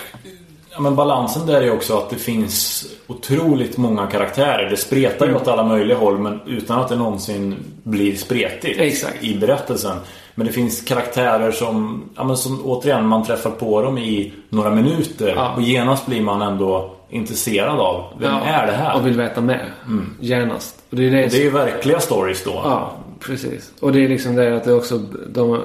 [0.71, 4.69] ja, men balansen där är också att det finns otroligt många karaktärer.
[4.69, 9.23] Det spretar ju åt alla möjliga håll men utan att det någonsin blir spretigt Exakt.
[9.23, 9.97] i berättelsen.
[10.36, 14.76] Men det finns karaktärer som, ja, men som återigen man träffar på dem i några
[14.76, 15.54] minuter Ja.
[15.56, 18.96] och genast blir man ändå intresserad av vem är det här?
[18.96, 19.74] Och vill veta mer.
[20.20, 20.76] Genast.
[20.89, 22.52] Och det är det, Det är ju verkliga stories då.
[22.63, 23.72] Ja, precis.
[23.80, 24.98] Och det är liksom det att det också...
[25.30, 25.62] De,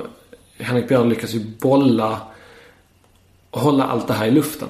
[0.59, 2.21] Henrik Björn lyckas ju bolla
[3.51, 4.69] hålla allt det här i luften.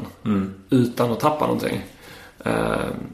[0.70, 1.80] Utan att tappa någonting.
[2.44, 2.52] Eh,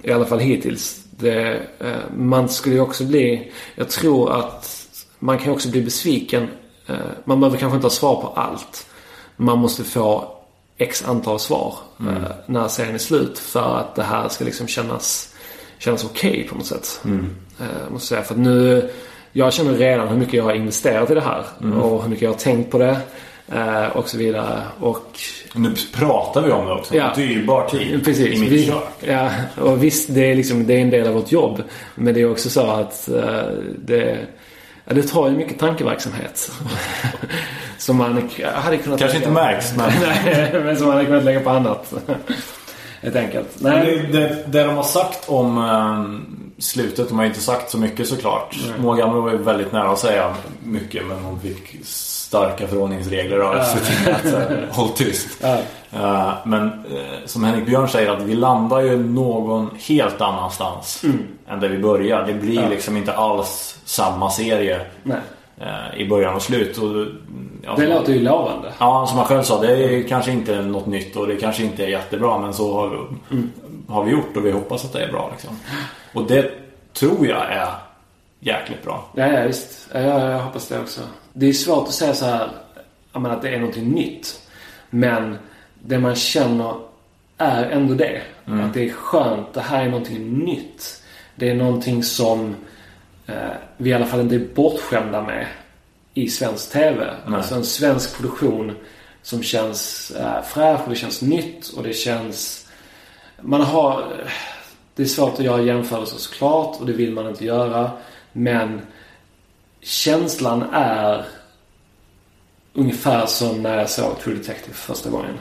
[0.03, 1.05] I alla fall hittills.
[1.11, 3.53] Det, eh, man skulle ju också bli...
[3.75, 4.87] Jag tror att
[5.18, 6.49] man kan också bli besviken.
[6.87, 8.87] Eh, man behöver kanske inte ha svar på allt.
[9.37, 10.29] Man måste få
[10.79, 13.38] x antal svar eh, när serien är slut.
[13.38, 15.35] För att det här ska liksom kännas,
[15.79, 17.01] kännas okej på något sätt.
[17.61, 18.23] Eh, måste säga.
[18.23, 18.90] För att nu...
[19.35, 21.45] Jag känner redan hur mycket jag har investerat i det här.
[21.83, 22.97] Och hur mycket jag har tänkt på det.
[23.95, 24.62] Och så vidare.
[24.81, 25.18] Och
[25.55, 26.97] Nu pratar vi om det också.
[26.97, 27.12] Ja.
[27.16, 28.37] Dyrbar tid Precis.
[28.37, 28.83] i mitt Vi, kök.
[29.01, 31.62] ja, och visst, det är, liksom, det är en del av vårt jobb.
[31.95, 33.09] Men det är också så att
[33.79, 34.18] det,
[34.85, 36.53] ja, det tar ju mycket tankeverksamhet.
[37.79, 38.99] som man hade kunnat...
[38.99, 39.90] Kanske inte märks men
[40.25, 41.92] Nej, men som man hade kunnat lägga på annat.
[43.03, 43.49] Helt enkelt.
[43.59, 44.09] Nej.
[44.12, 47.79] Det, det, det de har sagt om eh, slutet, de har ju inte sagt så
[47.79, 48.57] mycket såklart.
[48.79, 51.85] Mågamla var ju väldigt nära att säga mycket men hon fick
[52.33, 55.29] starka förordningsregler av SVT att eh, håll tyst.
[55.42, 55.59] Ja.
[55.92, 61.03] Eh, men eh, som Henrik Björn säger att vi landar ju någon helt annanstans
[61.49, 62.27] än där vi börjar.
[62.27, 62.68] Det blir Ja.
[62.68, 64.81] liksom inte alls samma serie.
[65.61, 66.79] Eh, i början och slut.
[66.79, 67.07] Och,
[67.64, 68.73] ja, Det låter ju lovande.
[68.79, 71.85] Ja, som han själv sa, det är kanske inte något nytt och det kanske inte
[71.85, 73.07] är jättebra men så har,
[73.88, 75.29] har vi gjort och vi hoppas att det är bra.
[75.33, 75.51] Liksom.
[76.14, 76.51] Och det
[76.92, 77.68] tror jag är
[78.42, 79.11] jäkligt bra.
[79.16, 79.88] Ja, ja visst.
[79.92, 81.00] Ja, jag, hoppas det också.
[81.33, 82.50] Det är svårt att säga så här,
[83.12, 84.40] jag menar, att det är någonting nytt.
[84.90, 85.38] Men
[85.83, 86.74] det man känner
[87.38, 88.22] är ändå det.
[88.44, 89.55] Att det är skönt.
[89.55, 91.02] Det här är någonting nytt.
[91.35, 92.55] Det är någonting som
[93.26, 93.35] eh,
[93.76, 95.46] vi i alla fall inte är bortskämda med
[96.14, 97.11] i svensk TV.
[97.26, 98.72] Alltså en svensk produktion
[99.22, 102.68] som känns eh, fräsch och det känns nytt och det känns...
[103.40, 104.05] Man har...
[104.94, 107.90] Det är svårt att göra jämförelser såklart och det vill man inte göra.
[108.33, 108.81] Men
[109.81, 111.25] känslan är
[112.73, 115.38] ungefär som när jag såg True Detective första gången.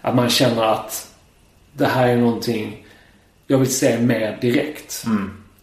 [0.00, 1.14] Att man känner att
[1.72, 2.86] det här är någonting
[3.46, 5.04] jag vill se mer direkt.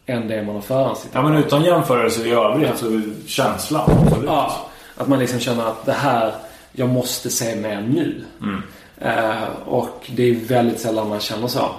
[0.06, 3.92] Än det man har förhandstittat Ja, men utan jämförelse i övrigt så är känslan.
[4.06, 4.26] Absolut.
[4.26, 6.34] Ja, att man liksom känner att det här,
[6.72, 8.24] jag måste se mer nu.
[8.98, 11.72] Eh, och det är väldigt sällan man känner så.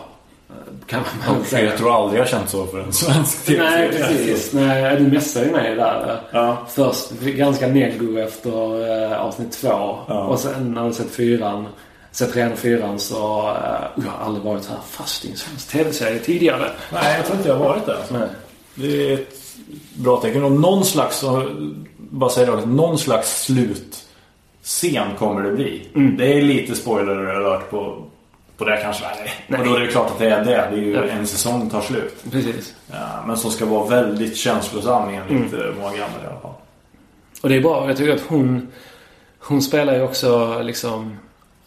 [0.91, 1.65] Kan man Och säga.
[1.71, 4.53] jag tror aldrig jag känt så för en svensk tv Nej, precis.
[4.53, 6.21] Nej, du messade ju mig där.
[6.33, 6.67] Ja.
[6.71, 8.51] Först ganska neggo efter
[9.13, 9.69] eh, avsnitt två.
[9.69, 10.25] Ja.
[10.25, 11.67] Och sen när du sett fyran,
[12.13, 13.39] sett och fyran så...
[13.49, 16.71] Eh, jag har aldrig varit så här fast i en svensk tv-serie tidigare.
[16.93, 17.95] Nej, jag tror inte jag har varit där.
[17.95, 18.15] Alltså.
[18.15, 18.29] Nej.
[18.75, 19.41] Det är ett
[19.95, 20.45] bra tecken.
[20.45, 21.25] Och någon slags,
[21.97, 25.89] bara säger det, någon slags slutscen kommer det bli.
[26.19, 28.05] Det är lite spoiler alert på,
[28.61, 29.05] på det kanske.
[29.05, 29.33] Nej.
[29.47, 29.61] Nej.
[29.61, 30.69] Och då är det klart att det är det.
[30.71, 31.03] Det är ju Ja.
[31.03, 32.25] en säsong tar slut.
[32.31, 32.75] Precis.
[32.93, 35.75] Ja, men som ska vara väldigt känslosam enligt mm.
[35.81, 36.55] många gamla i alla fall.
[37.43, 37.89] Och det är bra.
[37.89, 38.69] Jag tycker att hon,
[39.39, 41.17] hon spelar ju också liksom,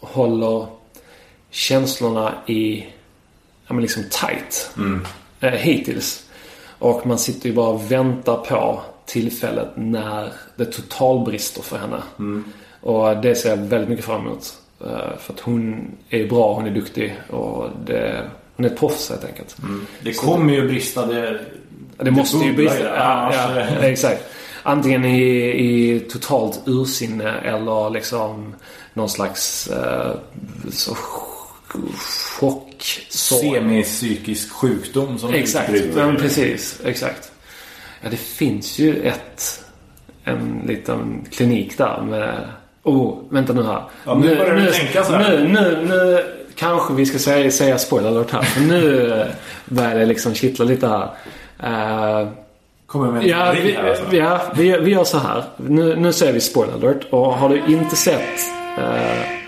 [0.00, 0.66] håller
[1.50, 2.86] känslorna i,
[3.66, 4.70] ja men liksom tight.
[5.40, 6.26] Eh, hittills.
[6.78, 12.02] Och man sitter ju bara och väntar på tillfället när det totalbrister för henne.
[12.80, 14.58] Och det ser jag väldigt mycket fram emot.
[14.84, 19.10] Eh, för att hon är bra, hon är duktig och det, hon är ett proffs
[19.10, 19.56] helt enkelt.
[20.00, 21.06] Det kommer ju brista.
[21.06, 21.40] Det,
[21.96, 22.84] Det måste ju brista.
[22.84, 24.24] Ja, ja, exakt.
[24.62, 25.22] Antingen i,
[25.64, 28.54] i totalt ursinne eller liksom
[28.94, 30.12] någon slags eh,
[30.70, 33.00] så chock.
[33.08, 35.70] Semipsykisk sjukdom som Exakt.
[35.94, 36.80] men precis.
[36.84, 37.32] Exakt.
[38.02, 39.60] Ja, det finns ju ett...
[40.26, 42.48] En liten klinik där med...
[42.84, 43.82] Oh, vänta nu här.
[44.04, 45.38] Ja, nu börjar du tänka så här.
[45.38, 48.42] Nu, nu, nu kanske vi ska säga, säga spoiler alert här.
[48.42, 49.26] För nu eh,
[49.64, 51.08] börjar det liksom kittla lite här.
[51.62, 52.28] Eh,
[52.86, 54.16] Kommer med Ja, vi, här, alltså.
[54.16, 55.44] ja vi, vi gör så här.
[55.56, 57.06] Nu, nu säger vi spoiler alert.
[57.10, 58.38] Och har du inte sett
[58.78, 59.43] eh,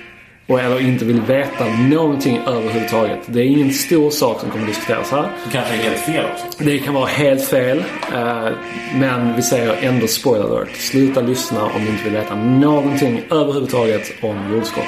[0.47, 3.19] och eller inte vill veta någonting överhuvudtaget.
[3.27, 5.23] Det är ingen stor sak som kommer diskuteras här.
[5.45, 6.65] Det kanske är helt fel också.
[6.65, 7.79] Det kan vara helt fel.
[8.15, 8.49] eh,
[8.95, 10.77] men vi säger ändå spoiler alert.
[10.77, 14.85] Sluta lyssna om du inte vill veta någonting överhuvudtaget om jordskott.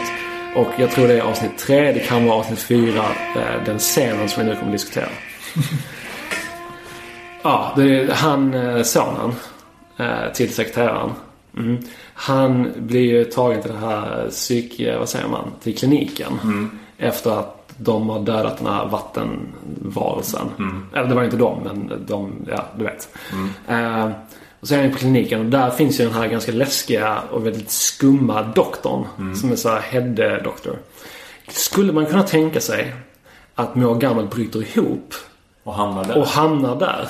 [0.54, 3.04] Och jag tror det är avsnitt tre, det kan vara avsnitt fyra.
[3.36, 5.08] eh, den scenen som vi nu kommer diskutera.
[7.42, 9.32] Ja, det är han, eh, sonen
[10.34, 11.10] till sekreteraren.
[11.58, 11.78] Mm.
[12.14, 14.80] Han blir ju tagen till det här psyk...
[14.98, 15.50] Vad säger man?
[15.62, 16.32] Till kliniken.
[16.98, 20.48] Efter att de har dödat den här vattenvarelsen.
[20.94, 23.08] Eller det var inte de, men de, ja du vet.
[23.68, 24.10] Eh,
[24.60, 27.46] och så är han på kliniken och där finns ju den här ganska läskiga och
[27.46, 29.04] väldigt skumma doktorn.
[29.36, 30.76] Som är så här head doktor.
[31.48, 32.92] Skulle man kunna tänka sig
[33.54, 35.14] att Moa Gammal bryter ihop
[35.64, 36.18] Och hamnar där.
[36.18, 37.08] och hamnar där.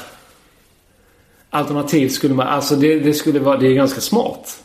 [1.50, 4.64] Alternativt skulle man, alltså det, det skulle vara, det är ganska smart.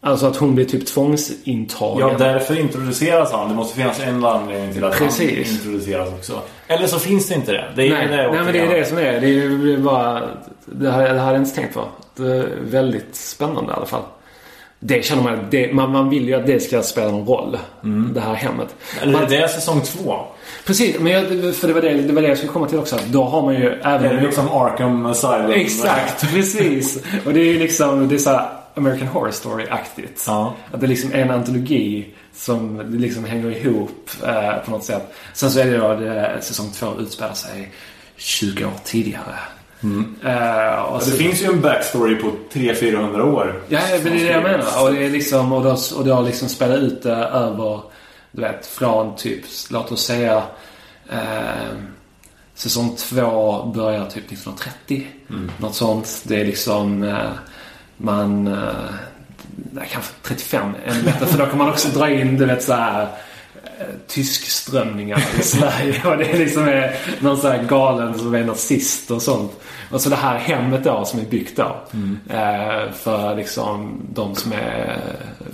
[0.00, 2.08] Alltså att hon blir typ tvångsintagen.
[2.08, 3.48] Ja, därför introduceras han.
[3.48, 5.48] Det måste finnas en anledning till att Precis.
[5.48, 6.40] han introduceras också.
[6.66, 7.72] Eller så finns det inte det.
[7.76, 9.20] Det är Nej, det nej men det är det som är.
[9.20, 10.22] Det är ju bara...
[10.64, 11.84] Det hade jag inte tänkt på.
[12.16, 14.02] Det är väldigt spännande i alla fall.
[14.80, 17.58] Det känner man, det, man, man vill ju att det ska spela någon roll.
[18.14, 18.74] Det här hemmet.
[19.02, 20.18] Eller Man, det är säsong två.
[20.66, 22.98] precis, men jag, för det var det, det var det jag skulle komma till också.
[23.06, 24.02] Då har man ju även...
[24.02, 25.50] Det är liksom Arkham Asylum.
[25.50, 27.02] Exakt, precis.
[27.26, 30.24] Och det är ju liksom, det är så här American Horror Story-aktigt.
[30.26, 30.54] Ja.
[30.72, 35.14] Att det liksom är en antologi som liksom hänger ihop eh, på något sätt.
[35.32, 37.72] Sen så är det då det, säsong två utspelar sig
[38.16, 39.38] 20 år tidigare.
[39.80, 43.62] Eh, och Det så, finns ju en backstory på 300-400 år.
[43.68, 44.82] Ja, men det är det jag menar.
[44.82, 47.80] Och det är liksom, och då, och då liksom spela ut det över,
[48.30, 50.42] du vet, från typ, låt oss säga
[51.10, 51.76] eh,
[52.54, 55.06] säsong två börjar typ 1930.
[55.58, 56.22] Något sånt.
[56.24, 57.30] Det är liksom, eh,
[57.96, 58.44] man,
[59.72, 61.26] nej, kanske 35 ännu bättre.
[61.26, 63.08] För då kan man också dra in, du vet så här
[64.06, 66.02] tyskströmningar i Sverige.
[66.04, 69.52] Och det är liksom är någon sån här galen som är nazist och sånt.
[69.90, 71.76] Och så det här hemmet då som är byggt då.
[72.30, 74.98] Eh, för liksom de som är,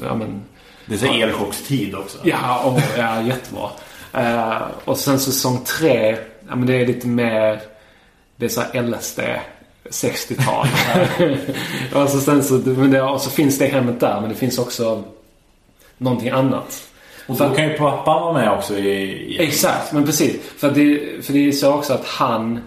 [0.02, 0.42] ja men,
[0.86, 2.18] Det är så elchockstid också.
[2.22, 3.70] Ja, och, ja jättebra.
[4.12, 6.16] Eh, och sen säsong tre,
[6.48, 7.60] ja men det är lite mer,
[8.36, 9.20] det är så här LSD.
[9.90, 10.66] 60-tal.
[12.02, 14.58] och, så sen så, men det, och så finns det hemmet där, men det finns
[14.58, 15.04] också
[15.98, 16.91] någonting annat.
[17.26, 18.88] Och då kan ju pappan vara med också i...
[19.02, 20.36] i Exakt, men precis.
[20.58, 22.60] För det, för det är så också att han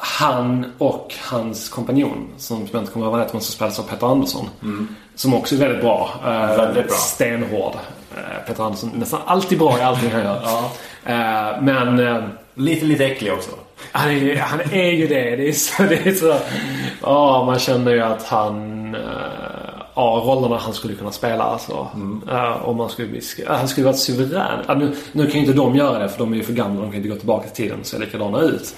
[0.00, 4.06] han och hans kompanjon, som jag inte kommer ihåg vad han som spelas av Peter
[4.12, 4.48] Andersson.
[5.14, 6.10] Som också är väldigt bra.
[6.24, 6.96] Eh, Väldigt bra.
[6.96, 7.74] Stenhård.
[8.16, 10.40] Eh, Peter Andersson, nästan alltid bra i allting han gör.
[11.04, 12.22] Eh, men eh,
[12.54, 13.50] Lite, lite äcklig också.
[13.92, 15.36] han, är, han är ju det.
[15.36, 15.82] Det är så...
[15.82, 16.36] Det är så
[17.02, 18.94] ja, man känner ju att han...
[18.94, 19.00] eh,
[20.00, 21.88] Ja, rollerna han skulle kunna spela alltså.
[22.30, 23.20] Eh, om man skulle bli...
[23.20, 24.58] sk- Han skulle varit suverän.
[24.68, 26.80] Ja, nu, nu kan ju inte de göra det för de är ju för gamla.
[26.80, 28.74] De kan inte gå tillbaka till tiden och se likadana ut.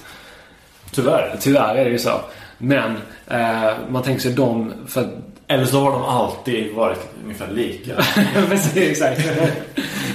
[0.92, 1.36] Tyvärr.
[1.40, 2.10] Tyvärr är det ju så.
[2.58, 2.96] Men
[3.28, 4.72] eh, man tänker sig de...
[4.86, 5.08] För
[5.46, 7.92] Eller så har de alltid varit ungefär lika.
[8.48, 9.20] Precis, exakt.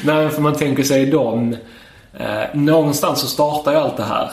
[0.03, 1.55] Nej, för man tänker sig dem...
[2.53, 4.31] Någonstans så startar ju allt det här.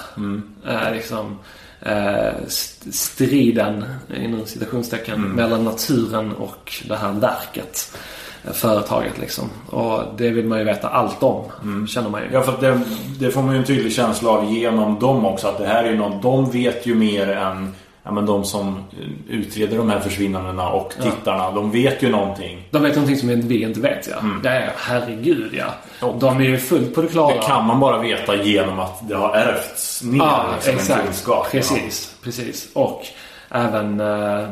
[0.69, 1.39] Eh, liksom,
[1.87, 3.85] eh, st- striden,
[4.17, 7.97] inom citationstecken, mellan naturen och det här verket.
[8.45, 9.51] eh, Företaget liksom.
[9.71, 12.29] Och det vill man ju veta allt om, känner man ju.
[12.33, 12.81] Ja, för det,
[13.21, 15.49] det får man ju en tydlig känsla av genom dem också.
[15.49, 18.85] Att det här är ju någon, de vet ju mer än ja, men de som
[19.29, 21.51] utreder de här försvinnandena och tittarna.
[21.51, 22.69] De vet ju någonting.
[22.71, 24.17] De vet någonting som vi inte vet ja.
[24.43, 26.11] Det är herregud ja.
[26.21, 27.35] De är ju fullt på det klara.
[27.35, 31.05] Det kan man bara veta genom att det har ärvts ner Ja, liksom, en exakt.
[31.05, 31.51] kunskap.
[31.51, 32.69] Precis, precis.
[32.73, 33.07] Och
[33.51, 34.49] även eh,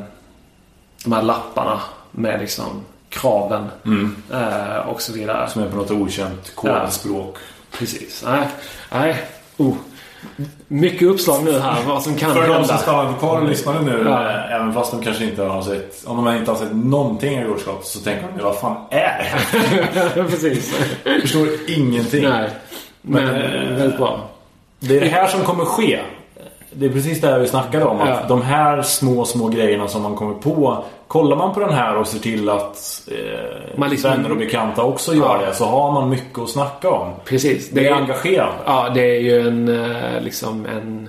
[1.04, 3.66] de här lapparna med liksom kraven
[4.32, 5.38] eh, och så vidare.
[5.40, 7.36] Ja, som är på något okänt kodspråk.
[7.78, 8.22] Precis.
[8.26, 8.48] Nej,
[8.92, 9.22] nej.
[9.56, 9.74] Oh.
[10.68, 12.78] Mycket uppslag nu här vad som kan För de som hända.
[12.78, 14.28] stannar kvar och lyssnar nu, Ja.
[14.30, 17.44] eh, även fast de kanske inte har sett, om de inte har sett någonting av
[17.44, 19.34] jordskap så tänker de, vad fan är
[20.14, 20.74] det precis.
[21.22, 22.22] Förstår ingenting.
[22.28, 22.50] Nej.
[23.02, 24.20] Men, Men, eh, väldigt bra.
[24.80, 26.00] Det är det här som kommer ske.
[26.72, 28.00] Det är precis det här vi snackade om.
[28.00, 28.20] Att Ja.
[28.28, 30.84] de här små, små grejerna som man kommer på.
[31.08, 34.82] Kollar man på den här och ser till att eh, Man liksom- vänner och bekanta
[34.84, 35.46] också gör Ja.
[35.46, 35.54] det.
[35.54, 37.12] Så har man mycket att snacka om.
[37.24, 37.70] Precis.
[37.70, 38.54] Det är engagerande.
[38.66, 41.08] Ja, det är ju en eh, liksom en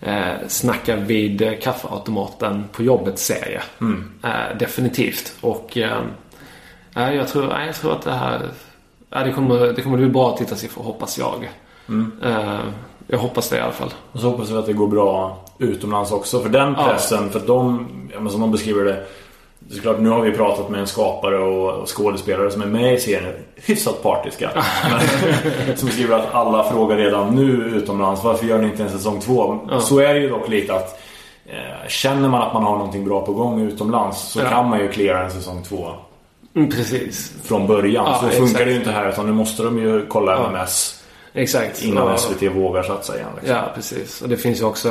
[0.00, 3.60] eh, snacka vid eh, kaffeautomaten på jobbet-serie.
[4.24, 5.32] Eh, definitivt.
[5.40, 5.98] Och eh,
[6.94, 8.40] ja, jag, tror, ja, jag tror att det här
[9.24, 11.50] det, kommer, det kommer bli bra tittarsiffror hoppas jag.
[12.24, 12.58] Eh,
[13.10, 13.94] jag hoppas det i alla fall.
[14.12, 16.40] Och så hoppas vi att det går bra utomlands också.
[16.40, 16.84] För den Ja.
[16.88, 17.88] pressen, för att de,
[18.24, 19.04] ja, som de beskriver det.
[19.58, 22.94] Det är klart, nu har vi pratat med en skapare och, skådespelare som är med
[22.94, 23.32] i serien.
[23.56, 24.50] Hyfsat partiska.
[25.66, 28.24] Men, som skriver att alla frågar redan nu utomlands.
[28.24, 29.58] Varför gör ni inte en säsong två?
[29.80, 31.00] Så är det ju dock lite att
[31.46, 34.48] eh, Känner man att man har någonting bra på gång utomlands så Ja.
[34.48, 35.88] kan man ju klara en säsong två
[36.56, 37.32] Mm, precis.
[37.44, 38.04] från början.
[38.06, 38.64] Ja, så funkar exakt.
[38.64, 40.46] det ju inte här utan nu måste de ju kolla Ja.
[40.50, 40.99] MMS
[41.32, 41.82] Exakt.
[41.84, 42.16] innan Ja.
[42.16, 43.28] SVT vågar satsa igen.
[43.36, 43.56] Liksom.
[43.56, 44.22] Ja, precis.
[44.22, 44.88] Och det finns ju också,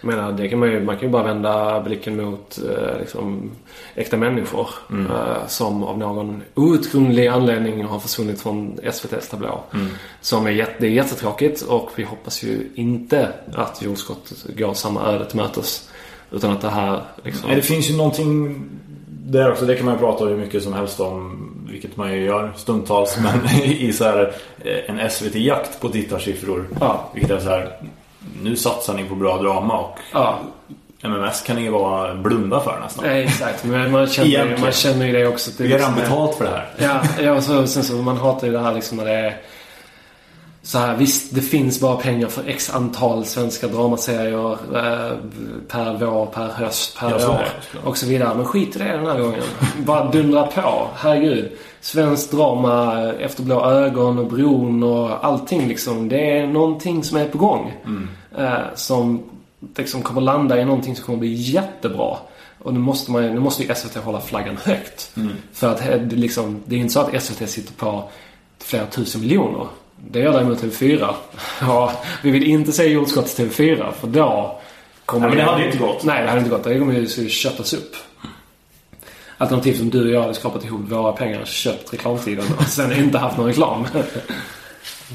[0.00, 3.50] jag menar, det kan man, ju, man kan ju bara vända blicken mot eh, liksom,
[3.94, 4.68] äkta människor.
[4.90, 9.60] Eh, som av någon outgrundlig anledning har försvunnit från SVTs tablå.
[10.20, 15.12] Som är, jätte, det är jättetråkigt och vi hoppas ju inte att jordskottet går samma
[15.12, 15.90] öde till mötes.
[16.30, 17.46] Utan att det här liksom...
[17.46, 18.62] Nej, det finns ju någonting
[19.06, 19.66] där också.
[19.66, 21.46] Det kan man ju prata hur mycket som helst om.
[21.70, 23.18] Vilket man ju gör stundtals.
[23.22, 24.32] Men i så här
[24.64, 26.68] eh, en SVT-jakt på tittarsiffror.
[26.80, 27.10] Ja.
[27.14, 27.76] Vilket är så här.
[28.42, 30.38] Nu satsar ni på bra drama och Ja,
[31.02, 33.04] MMS kan ni ju vara blunda för nästan.
[33.06, 33.64] nej, exakt.
[33.64, 34.60] Men man känner, Egentligen.
[34.60, 35.50] man känner ju det också.
[35.58, 36.68] Vi har liksom redan är- betalt för det här.
[36.78, 39.36] Ja, ja och så, sen så man hatar ju det här liksom när det är
[40.62, 45.16] så här, visst, det finns bara pengar för x antal svenska dramaserier eh,
[45.68, 47.46] per vår, per höst, per Ja, år
[47.84, 48.34] och så vidare.
[48.34, 49.42] Men skit i det den här gången.
[49.78, 50.88] Bara dundra på.
[50.94, 51.52] Herregud.
[51.80, 56.08] Svenskt drama, Efter blå ögon och Bron och allting liksom.
[56.08, 57.72] Det är någonting som är på gång.
[58.38, 59.22] Eh, som
[59.76, 62.16] liksom kommer landa i någonting som kommer bli jättebra.
[62.58, 65.12] Och nu måste, man, nu måste ju SVT hålla flaggan högt.
[65.52, 68.08] För att eh, liksom, det är inte så att SVT sitter på
[68.58, 69.66] flera tusen miljoner.
[70.08, 71.14] Det gör däremot TV4.
[71.60, 71.92] Ja,
[72.22, 74.60] vi vill inte se jordskott till TV4 för då
[75.04, 76.04] kommer Nej, men det hade inte gått.
[76.04, 76.64] Nej, det hade inte gått.
[76.64, 77.96] Det kommer ju köttas upp.
[79.38, 83.18] Alternativt som du och jag hade skapat ihop våra pengar, köpt reklamtiden och sen inte
[83.18, 83.86] haft någon reklam.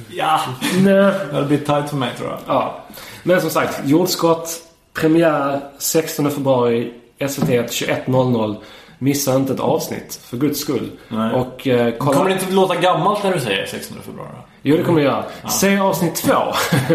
[0.09, 0.41] Ja,
[0.73, 0.83] Nej.
[0.83, 2.39] det hade blivit tight för mig tror jag.
[2.47, 2.83] Ja.
[3.23, 4.61] Men som sagt, jordskott.
[4.93, 6.93] Premiär 16 februari.
[7.29, 8.55] SVT 21.00.
[8.99, 10.91] Missa inte ett avsnitt, för guds skull.
[11.07, 11.33] Nej.
[11.33, 12.13] Och eh, kolla...
[12.17, 14.29] Kommer det inte låta gammalt när du säger 16 februari?
[14.61, 15.49] Jo, det kommer jag göra.
[15.49, 16.33] Se avsnitt två.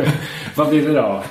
[0.55, 1.23] Vad blir det då?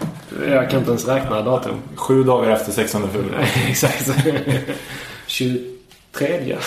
[0.50, 1.76] Jag kan inte ens räkna datum.
[1.96, 3.46] Sju dagar efter 16 februari.
[3.70, 4.10] Exakt.
[5.28, 6.58] 23.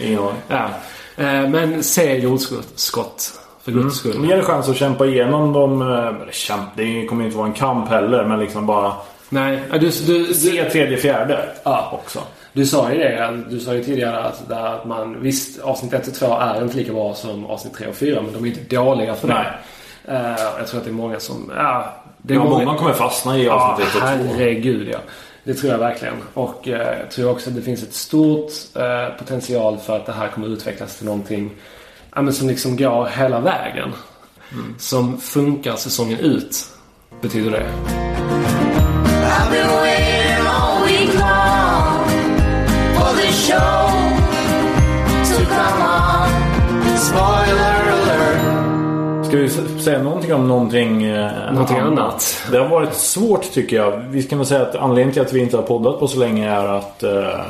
[0.00, 0.32] Ingen aning.
[0.48, 0.68] Ja.
[1.16, 4.18] Eh, Men se jordskott, för guds skull.
[4.18, 4.44] Mer Mm.
[4.44, 5.82] chans att kämpa igenom dem.
[5.82, 5.88] eh,
[6.22, 8.24] Eller kämpa, det kommer inte vara en kamp heller.
[8.24, 8.92] Men liksom bara
[9.28, 11.48] Nej, ja, du, du, du, se tredje, fjärde.
[11.64, 12.00] Ja.
[12.04, 12.20] Också.
[12.52, 13.42] Du sa ju det.
[13.48, 15.22] Du sa ju tidigare att, att man...
[15.22, 18.22] Visst, avsnitt 1 och 2 är inte lika bra som avsnitt 3 och 4.
[18.22, 19.34] Men de är inte dåliga för det.
[19.34, 20.16] Nej.
[20.16, 21.52] Eh, jag tror att det är många som...
[21.56, 24.06] Ja, det är Ja, många kommer fastna i avsnitt 1 och 2.
[24.06, 24.98] herregud ja.
[25.44, 26.14] Det tror jag verkligen.
[26.34, 30.12] Och eh, jag tror också att det finns ett stort eh, potential för att det
[30.12, 31.50] här kommer utvecklas till någonting
[32.14, 33.92] men som liksom går hela vägen.
[34.52, 34.74] Mm.
[34.78, 36.66] Som funkar säsongen ut.
[37.20, 37.70] Betyder det.
[43.00, 43.80] For this show
[45.30, 46.28] to come on.
[46.98, 49.26] Spoiler alert.
[49.26, 49.48] Ska vi
[49.80, 52.46] säga någonting om någonting, eh, Någonting annat?
[52.50, 53.90] Det har varit svårt tycker jag.
[53.90, 56.50] Vi kan väl säga att anledningen till att vi inte har poddat på så länge
[56.50, 57.40] är att eh,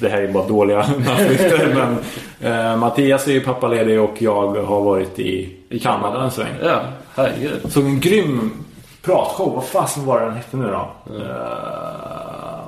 [0.00, 1.74] det, här är bara dåliga undanflykter.
[2.40, 6.54] men eh, Mattias är ju pappaledig och jag har varit i, i Kanada en sväng.
[6.62, 6.80] Ja,
[7.14, 7.72] herregud.
[7.72, 8.50] Såg en grym
[9.02, 9.54] pratshow.
[9.54, 11.14] Vad fasen var den hette nu då?
[11.16, 11.95] Eh,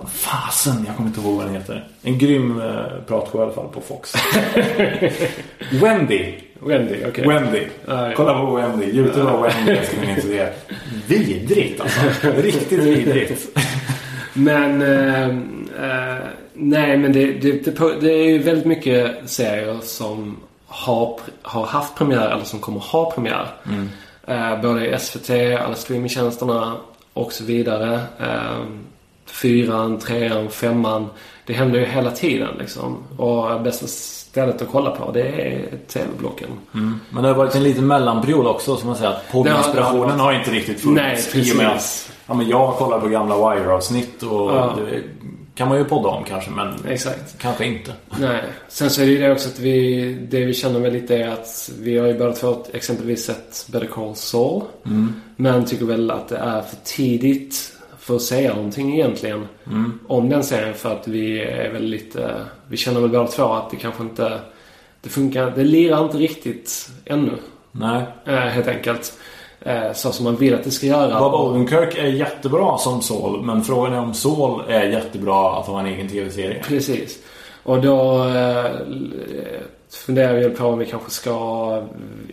[0.09, 1.89] fasen, jag kommer inte ihåg vad den heter.
[2.03, 4.15] En grym uh, pratshow i alla fall på Fox.
[5.83, 6.35] Wendy.
[6.61, 7.29] Wendy, okej.
[7.29, 7.67] Wendy.
[7.87, 8.13] Ja, ja.
[8.17, 8.87] Kolla på Wendy.
[8.87, 10.53] Youtube av Wendy ska ni inte.
[11.07, 12.01] Vidrigt alltså.
[12.37, 13.59] Riktigt vidrigt.
[14.33, 14.83] Men...
[14.83, 20.37] Eh, eh, nej, men det, det, det, det är ju väldigt mycket serier som
[20.67, 23.47] har, har haft premiär eller som kommer ha premiär.
[24.27, 26.77] Eh, både i SVT, alla streamingtjänsterna
[27.13, 28.01] och så vidare.
[29.31, 31.07] Fyran, trean, femman.
[31.47, 32.97] Det händer ju hela tiden liksom.
[33.17, 36.49] Och bästa stället att kolla på det är TV-blocken.
[37.11, 38.77] Men det har varit en liten mellanperiod också.
[38.77, 41.35] Som man säger att poddinspirationen har- inte riktigt funnits.
[41.35, 42.09] Nej, I och med precis.
[42.09, 44.75] att ja, men jag kollar på gamla Wire-avsnitt och Ja.
[44.91, 45.03] det
[45.55, 46.51] kan man ju podda om kanske.
[46.51, 47.39] Men Exakt.
[47.39, 47.93] kanske inte.
[48.21, 48.43] Nej.
[48.69, 51.29] Sen så är det ju det också att vi, det vi känner väl lite är
[51.29, 54.63] att vi har ju båda två exempelvis sett Better Call Saul.
[55.37, 57.73] Men tycker väl att det är för tidigt
[58.09, 59.49] för att säga någonting egentligen
[60.07, 62.35] om den serien för att vi är väl lite,
[62.69, 64.41] vi känner väl båda två att det kanske inte,
[65.01, 67.33] det funkar, det lirar inte riktigt ännu.
[67.73, 68.03] Nej.
[68.25, 69.13] Eh, helt enkelt.
[69.61, 71.21] Eh, så som man vill att det ska göra.
[71.21, 73.43] Bob Odenkirk är jättebra som Saul.
[73.43, 76.63] Men frågan är om Saul är jättebra att ha en egen tv-serie.
[76.63, 77.19] Precis.
[77.63, 78.71] Och då eh,
[79.91, 81.83] funderar vi på om vi kanske ska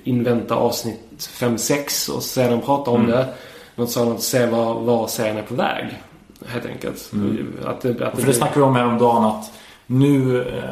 [0.04, 3.28] invänta avsnitt 5-6 och sedan prata om det.
[3.76, 4.22] Något sådant.
[4.22, 5.86] Se var, var serien är på väg.
[6.46, 7.12] Helt enkelt.
[7.66, 9.52] Att det, att det För det blir- snackade vi om häromdagen att
[9.88, 10.42] nu...
[10.42, 10.64] Eh,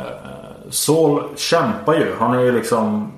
[0.70, 2.16] Saul kämpar ju.
[2.20, 3.12] Han är ju liksom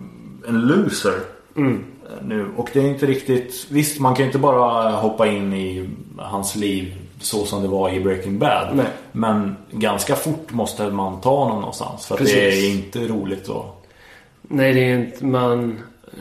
[0.47, 1.13] en loser.
[1.55, 1.83] Mm.
[2.09, 2.47] eh, Nu.
[2.57, 3.67] Och det är inte riktigt...
[3.69, 7.89] Visst, man kan ju inte bara hoppa in i hans liv så som det var
[7.89, 8.69] i Breaking Bad.
[8.73, 8.85] Nej.
[9.11, 12.05] Men ganska fort måste man ta honom någonstans.
[12.05, 13.65] För att det är inte roligt att...
[14.41, 15.25] Nej, det är inte...
[15.25, 15.79] Man,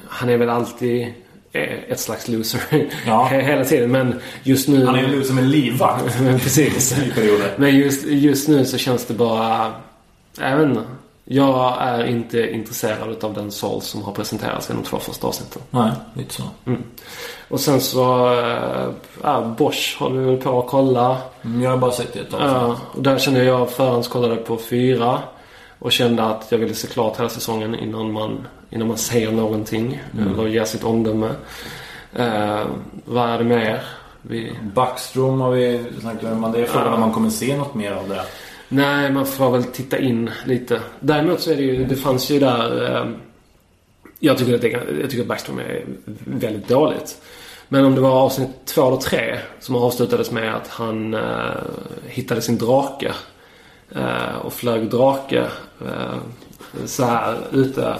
[0.08, 1.14] han är väl alltid
[1.54, 2.60] ett slags loser.
[3.06, 3.24] Ja.
[3.26, 3.90] Hela tiden.
[3.90, 4.86] Men just nu...
[4.86, 6.96] Han är en loser med livvakt Men precis.
[7.56, 9.72] Men just, just nu så känns det bara...
[10.38, 10.82] Jag vet inte.
[11.24, 15.62] Jag är inte intresserad av den Saul som har presenterats i de två första avsnitten.
[15.70, 16.42] Nej, lite så.
[17.48, 18.32] Och sen så...
[19.24, 21.18] Äh, Bosch håller vi väl på att kolla.
[21.44, 22.40] Mm, Jag har bara sett det ett tag.
[22.42, 25.18] Ja, och där kände jag förhandskollade på fyra.
[25.78, 30.02] Och kände att jag ville se klart hela säsongen innan man, innan man säger någonting.
[30.18, 31.28] Eller ger sitt omdöme.
[32.18, 32.66] Uh,
[33.04, 33.84] vad är det mer?
[34.22, 36.52] Vi, Backstrom har vi snackat om.
[36.52, 38.24] Det är frågan om man kommer se något mer av det.
[38.68, 40.80] Nej, man får väl titta in lite.
[41.00, 42.96] Däremot så är det ju, det fanns ju där...
[42.96, 43.08] Eh,
[44.18, 44.68] jag, tycker att det,
[45.00, 45.84] jag tycker att Backstrom är
[46.24, 47.16] väldigt dåligt.
[47.68, 51.20] Men om det var avsnitt två eller tre som avslutades med att han eh,
[52.06, 53.12] hittade sin drake.
[53.94, 55.46] Eh, och flög drake
[55.86, 56.16] eh,
[56.84, 57.96] så här ute.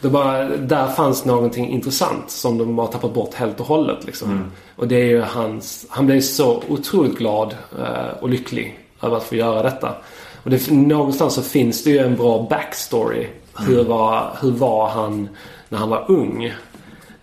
[0.00, 4.04] Det bara, där fanns någonting intressant som de har tappat bort helt och hållet.
[4.04, 4.50] Liksom.
[4.76, 5.86] Och det är ju hans...
[5.88, 9.94] Han blev så otroligt glad eh, och lycklig över att få göra detta.
[10.42, 13.26] Och det, någonstans så finns det ju en bra backstory.
[13.58, 15.28] Hur, var, hur var han
[15.68, 16.52] när han var ung?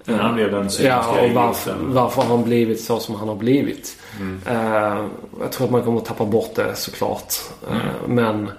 [0.06, 3.36] När han blev den Ja, och varför, varför har han blivit så som han har
[3.36, 3.98] blivit?
[4.46, 5.06] Eh,
[5.40, 7.34] jag tror att man kommer att tappa bort det såklart.
[7.72, 8.52] Eh, men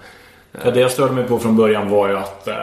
[0.63, 2.55] Ja, det jag störde mig på från början var ju att, eh,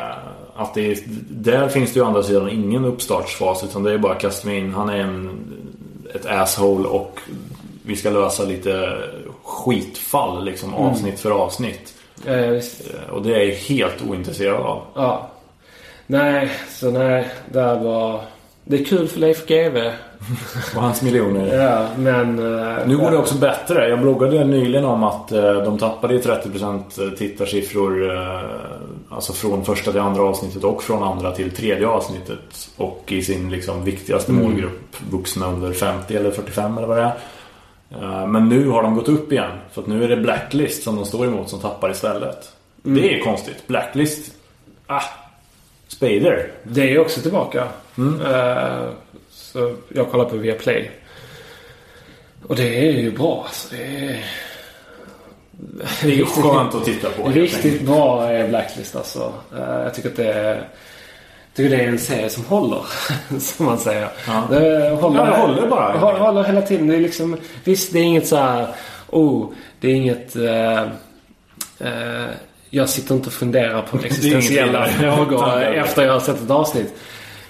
[0.62, 3.64] att det, där finns det ju å andra sidan ingen uppstartsfas.
[3.64, 4.74] Utan det är bara att kasta mig in.
[4.74, 5.30] Han är en,
[6.14, 7.18] ett asshole och
[7.86, 8.96] vi ska lösa lite
[9.44, 11.94] skitfall liksom avsnitt för avsnitt.
[12.26, 12.80] Eh, visst.
[12.80, 14.82] Eh, Och det är jag helt ointresserad av.
[14.94, 15.28] Ja.
[16.06, 17.28] Nej, så nej.
[17.52, 18.20] Det var...
[18.64, 19.78] Det är kul för Leif GW.
[20.76, 21.56] Och hans miljoner.
[21.56, 22.38] Ja, men...
[22.38, 23.88] eh, Nu går det också bättre.
[23.88, 28.10] Jag bloggade nyligen om att eh, de tappade ju 30% tittarsiffror
[29.12, 32.70] Alltså från första till andra avsnittet och från andra till tredje avsnittet.
[32.76, 37.14] Och i sin liksom viktigaste målgrupp vuxna under 50 eller 45 eller vad det är.
[37.90, 39.50] Eh, Men nu har de gått upp igen.
[39.72, 42.52] För att nu är det Blacklist som de står emot som tappar istället.
[42.82, 43.66] Det är konstigt.
[43.66, 44.34] Blacklist.
[44.86, 45.02] Ah.
[45.88, 46.52] Spader.
[46.62, 47.68] Det är också tillbaka.
[47.98, 48.88] Eh,
[49.30, 50.90] så jag kollar på Viaplay.
[52.46, 53.74] Och det är ju bra alltså.
[53.74, 54.24] Det är...
[56.02, 57.28] Det är skönt att titta på.
[57.28, 59.32] Riktigt bra är Blacklist alltså.
[59.56, 60.68] Eh, Jag tycker att det är...
[61.54, 62.80] Tycker det är en serie som håller,
[63.40, 64.08] som man säger.
[64.26, 64.42] Ja.
[64.50, 66.86] Det håller, Ja, det håller bara, Håller, håller hela tiden.
[66.86, 68.66] Det är liksom, visst, det är inget så här...
[69.10, 69.48] Oh,
[69.80, 70.36] det är inget...
[70.36, 70.82] eh,
[71.78, 72.26] eh,
[72.70, 76.94] jag sitter inte och funderar på existentiella frågor efter jag har sett ett avsnitt.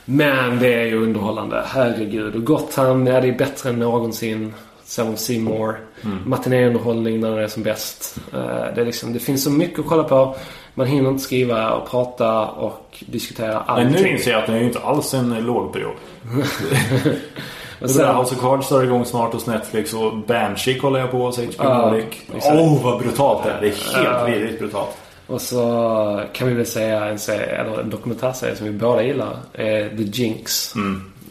[0.05, 1.65] Men det är ju underhållande.
[1.67, 2.35] Herregud.
[2.35, 4.55] Och Gotham, ja det är bättre än någonsin.
[4.93, 5.81] Seven Seymour.
[6.05, 6.19] Mm.
[6.27, 8.17] Matinéunderhållning när det är som bäst.
[8.33, 8.39] Eh,
[8.75, 10.37] Det, är liksom, det finns så mycket att kolla på.
[10.75, 14.03] Man hinner inte skriva och prata och diskutera Men allting.
[14.03, 15.91] nu inser jag att det är ju inte alls en lågperiod.
[15.91, 16.29] Och
[17.81, 21.11] Det sen- där House of Cards drar igång snart hos Netflix och Banshee kollar jag
[21.11, 22.05] på hos HBO Nordic.
[22.45, 23.61] Åh, vad brutalt det är.
[23.61, 24.25] Det är helt Ja.
[24.25, 24.97] vidrigt brutalt.
[25.27, 29.37] Och så kan vi väl säga en, serie, eller en dokumentärserie som vi båda gillar.
[29.53, 30.73] Är The Jinx.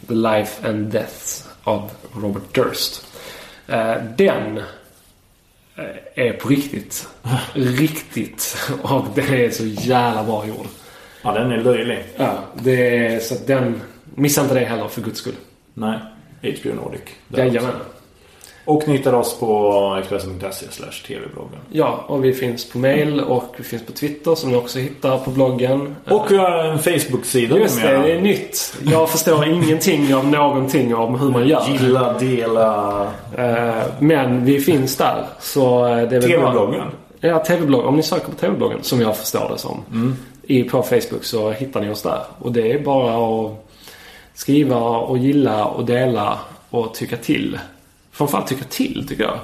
[0.08, 1.18] The Life and Death
[1.64, 1.90] av
[2.22, 3.06] Robert Durst.
[3.72, 4.58] Eh, Den
[5.76, 7.08] eh, är på riktigt.
[7.54, 8.58] riktigt.
[8.82, 10.66] Och den är så jävla bra gjord.
[11.22, 12.04] Ja, den är löjlig.
[12.18, 13.82] Ja, det är, så att den...
[14.16, 15.36] Missa inte det heller för guds skull.
[15.74, 16.00] Nej,
[16.42, 17.02] HBO Nordic.
[17.28, 17.70] Jajamän.
[17.70, 18.01] också.
[18.66, 20.66] Och ni hittar oss på Expressen.se
[21.08, 21.60] tv-bloggen.
[21.72, 25.18] Ja, och vi finns på mail och vi finns på Twitter som ni också hittar
[25.18, 25.96] på bloggen.
[26.10, 28.78] Och vi har en Facebook-sida Just det, det är nytt.
[28.86, 31.64] Jag förstår ingenting av någonting om hur man gör.
[31.72, 33.02] Gilla, dela...
[33.38, 35.26] Eh, Men vi finns där.
[35.40, 36.88] Så eh, det är TV-bloggen.
[37.20, 37.86] Ja, TV-blogg.
[37.86, 40.16] Om ni söker på TV-bloggen, som jag förstår det som.
[40.44, 42.20] I, på Facebook så hittar ni oss där.
[42.40, 43.66] Och det är bara att
[44.34, 46.40] skriva och gilla och dela
[46.70, 47.60] och tycka till.
[48.12, 49.40] Framförallt tycka till, tycker jag.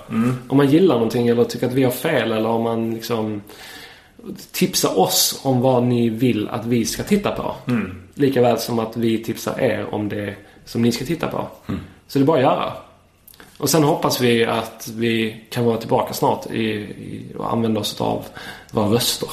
[0.47, 3.41] Om man gillar någonting eller tycker att vi har fel eller om man liksom
[4.51, 7.55] tipsa oss om vad ni vill att vi ska titta på.
[8.13, 11.47] Lika väl som att vi tipsar er om det som ni ska titta på.
[12.07, 12.74] Så det är bara att göra.
[13.57, 18.01] Och sen hoppas vi att vi kan vara tillbaka snart i, i, och använda oss
[18.01, 18.26] av
[18.72, 19.30] våra röster.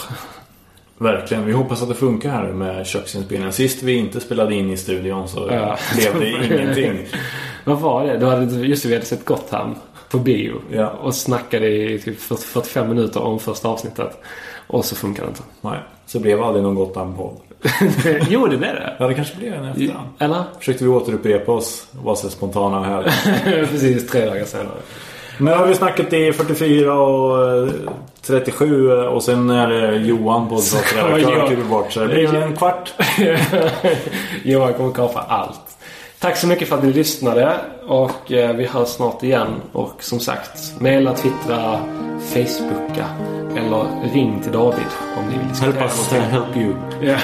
[0.99, 1.47] Verkligen.
[1.47, 3.53] Vi hoppas att det funkar här med köksinspelningen.
[3.53, 5.77] Sist vi inte spelade in i studion så Ja.
[5.97, 7.07] blev det ingenting.
[7.65, 8.19] Vad var det?
[8.19, 9.75] Då hade, just det, vi hade sett Gotham
[10.11, 10.55] på bio.
[10.73, 10.89] Ja.
[10.91, 14.23] Och snackade i typ 40 45 minuter om första avsnittet.
[14.67, 15.43] Och så funkar det inte.
[15.61, 17.37] Nej, så blev aldrig någon Gotland-podd.
[18.29, 18.97] jo, det blev det.
[18.99, 20.09] Ja, det kanske blev en efterhand.
[20.19, 20.45] Eller?
[20.59, 21.87] Försökte vi återupprepa oss.
[21.91, 23.67] Var så spontana och härliga.
[23.67, 24.79] Precis, tre dagar senare.
[25.39, 27.69] Nu har vi snackat i 44 och eh,
[28.23, 30.57] 37 och sen är det Johan på
[31.47, 32.93] klipper bort så det blir en kvart.
[34.43, 35.61] Johan kommer kapa allt.
[36.19, 37.57] Tack så mycket för att ni lyssnade
[37.87, 39.49] och eh, vi hörs snart igen.
[39.73, 41.79] Och som sagt, mejla, twittra,
[42.33, 43.07] facebooka
[43.57, 44.87] eller ring till David
[45.19, 45.73] om ni vill diskutera.
[45.73, 46.75] Help us to help you.
[47.01, 47.17] Ja,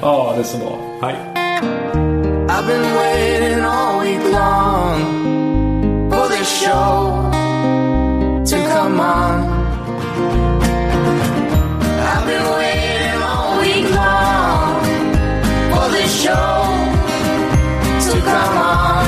[0.00, 0.78] ja det är så bra.
[1.02, 1.16] Hej
[6.46, 7.30] show
[8.46, 9.56] to come on.
[11.98, 14.84] I've been waiting all week long
[15.70, 16.62] for this show
[18.10, 19.04] to come on.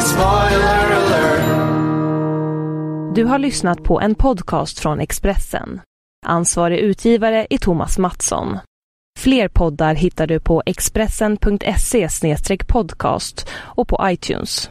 [0.00, 1.44] Spoiler alert.
[3.14, 5.80] Du har lyssnat på en podcast från Expressen.
[6.26, 8.58] Ansvarig utgivare är Thomas Mattsson.
[9.18, 12.08] Fler poddar hittar du på expressen.se
[12.68, 14.70] podcast och på iTunes.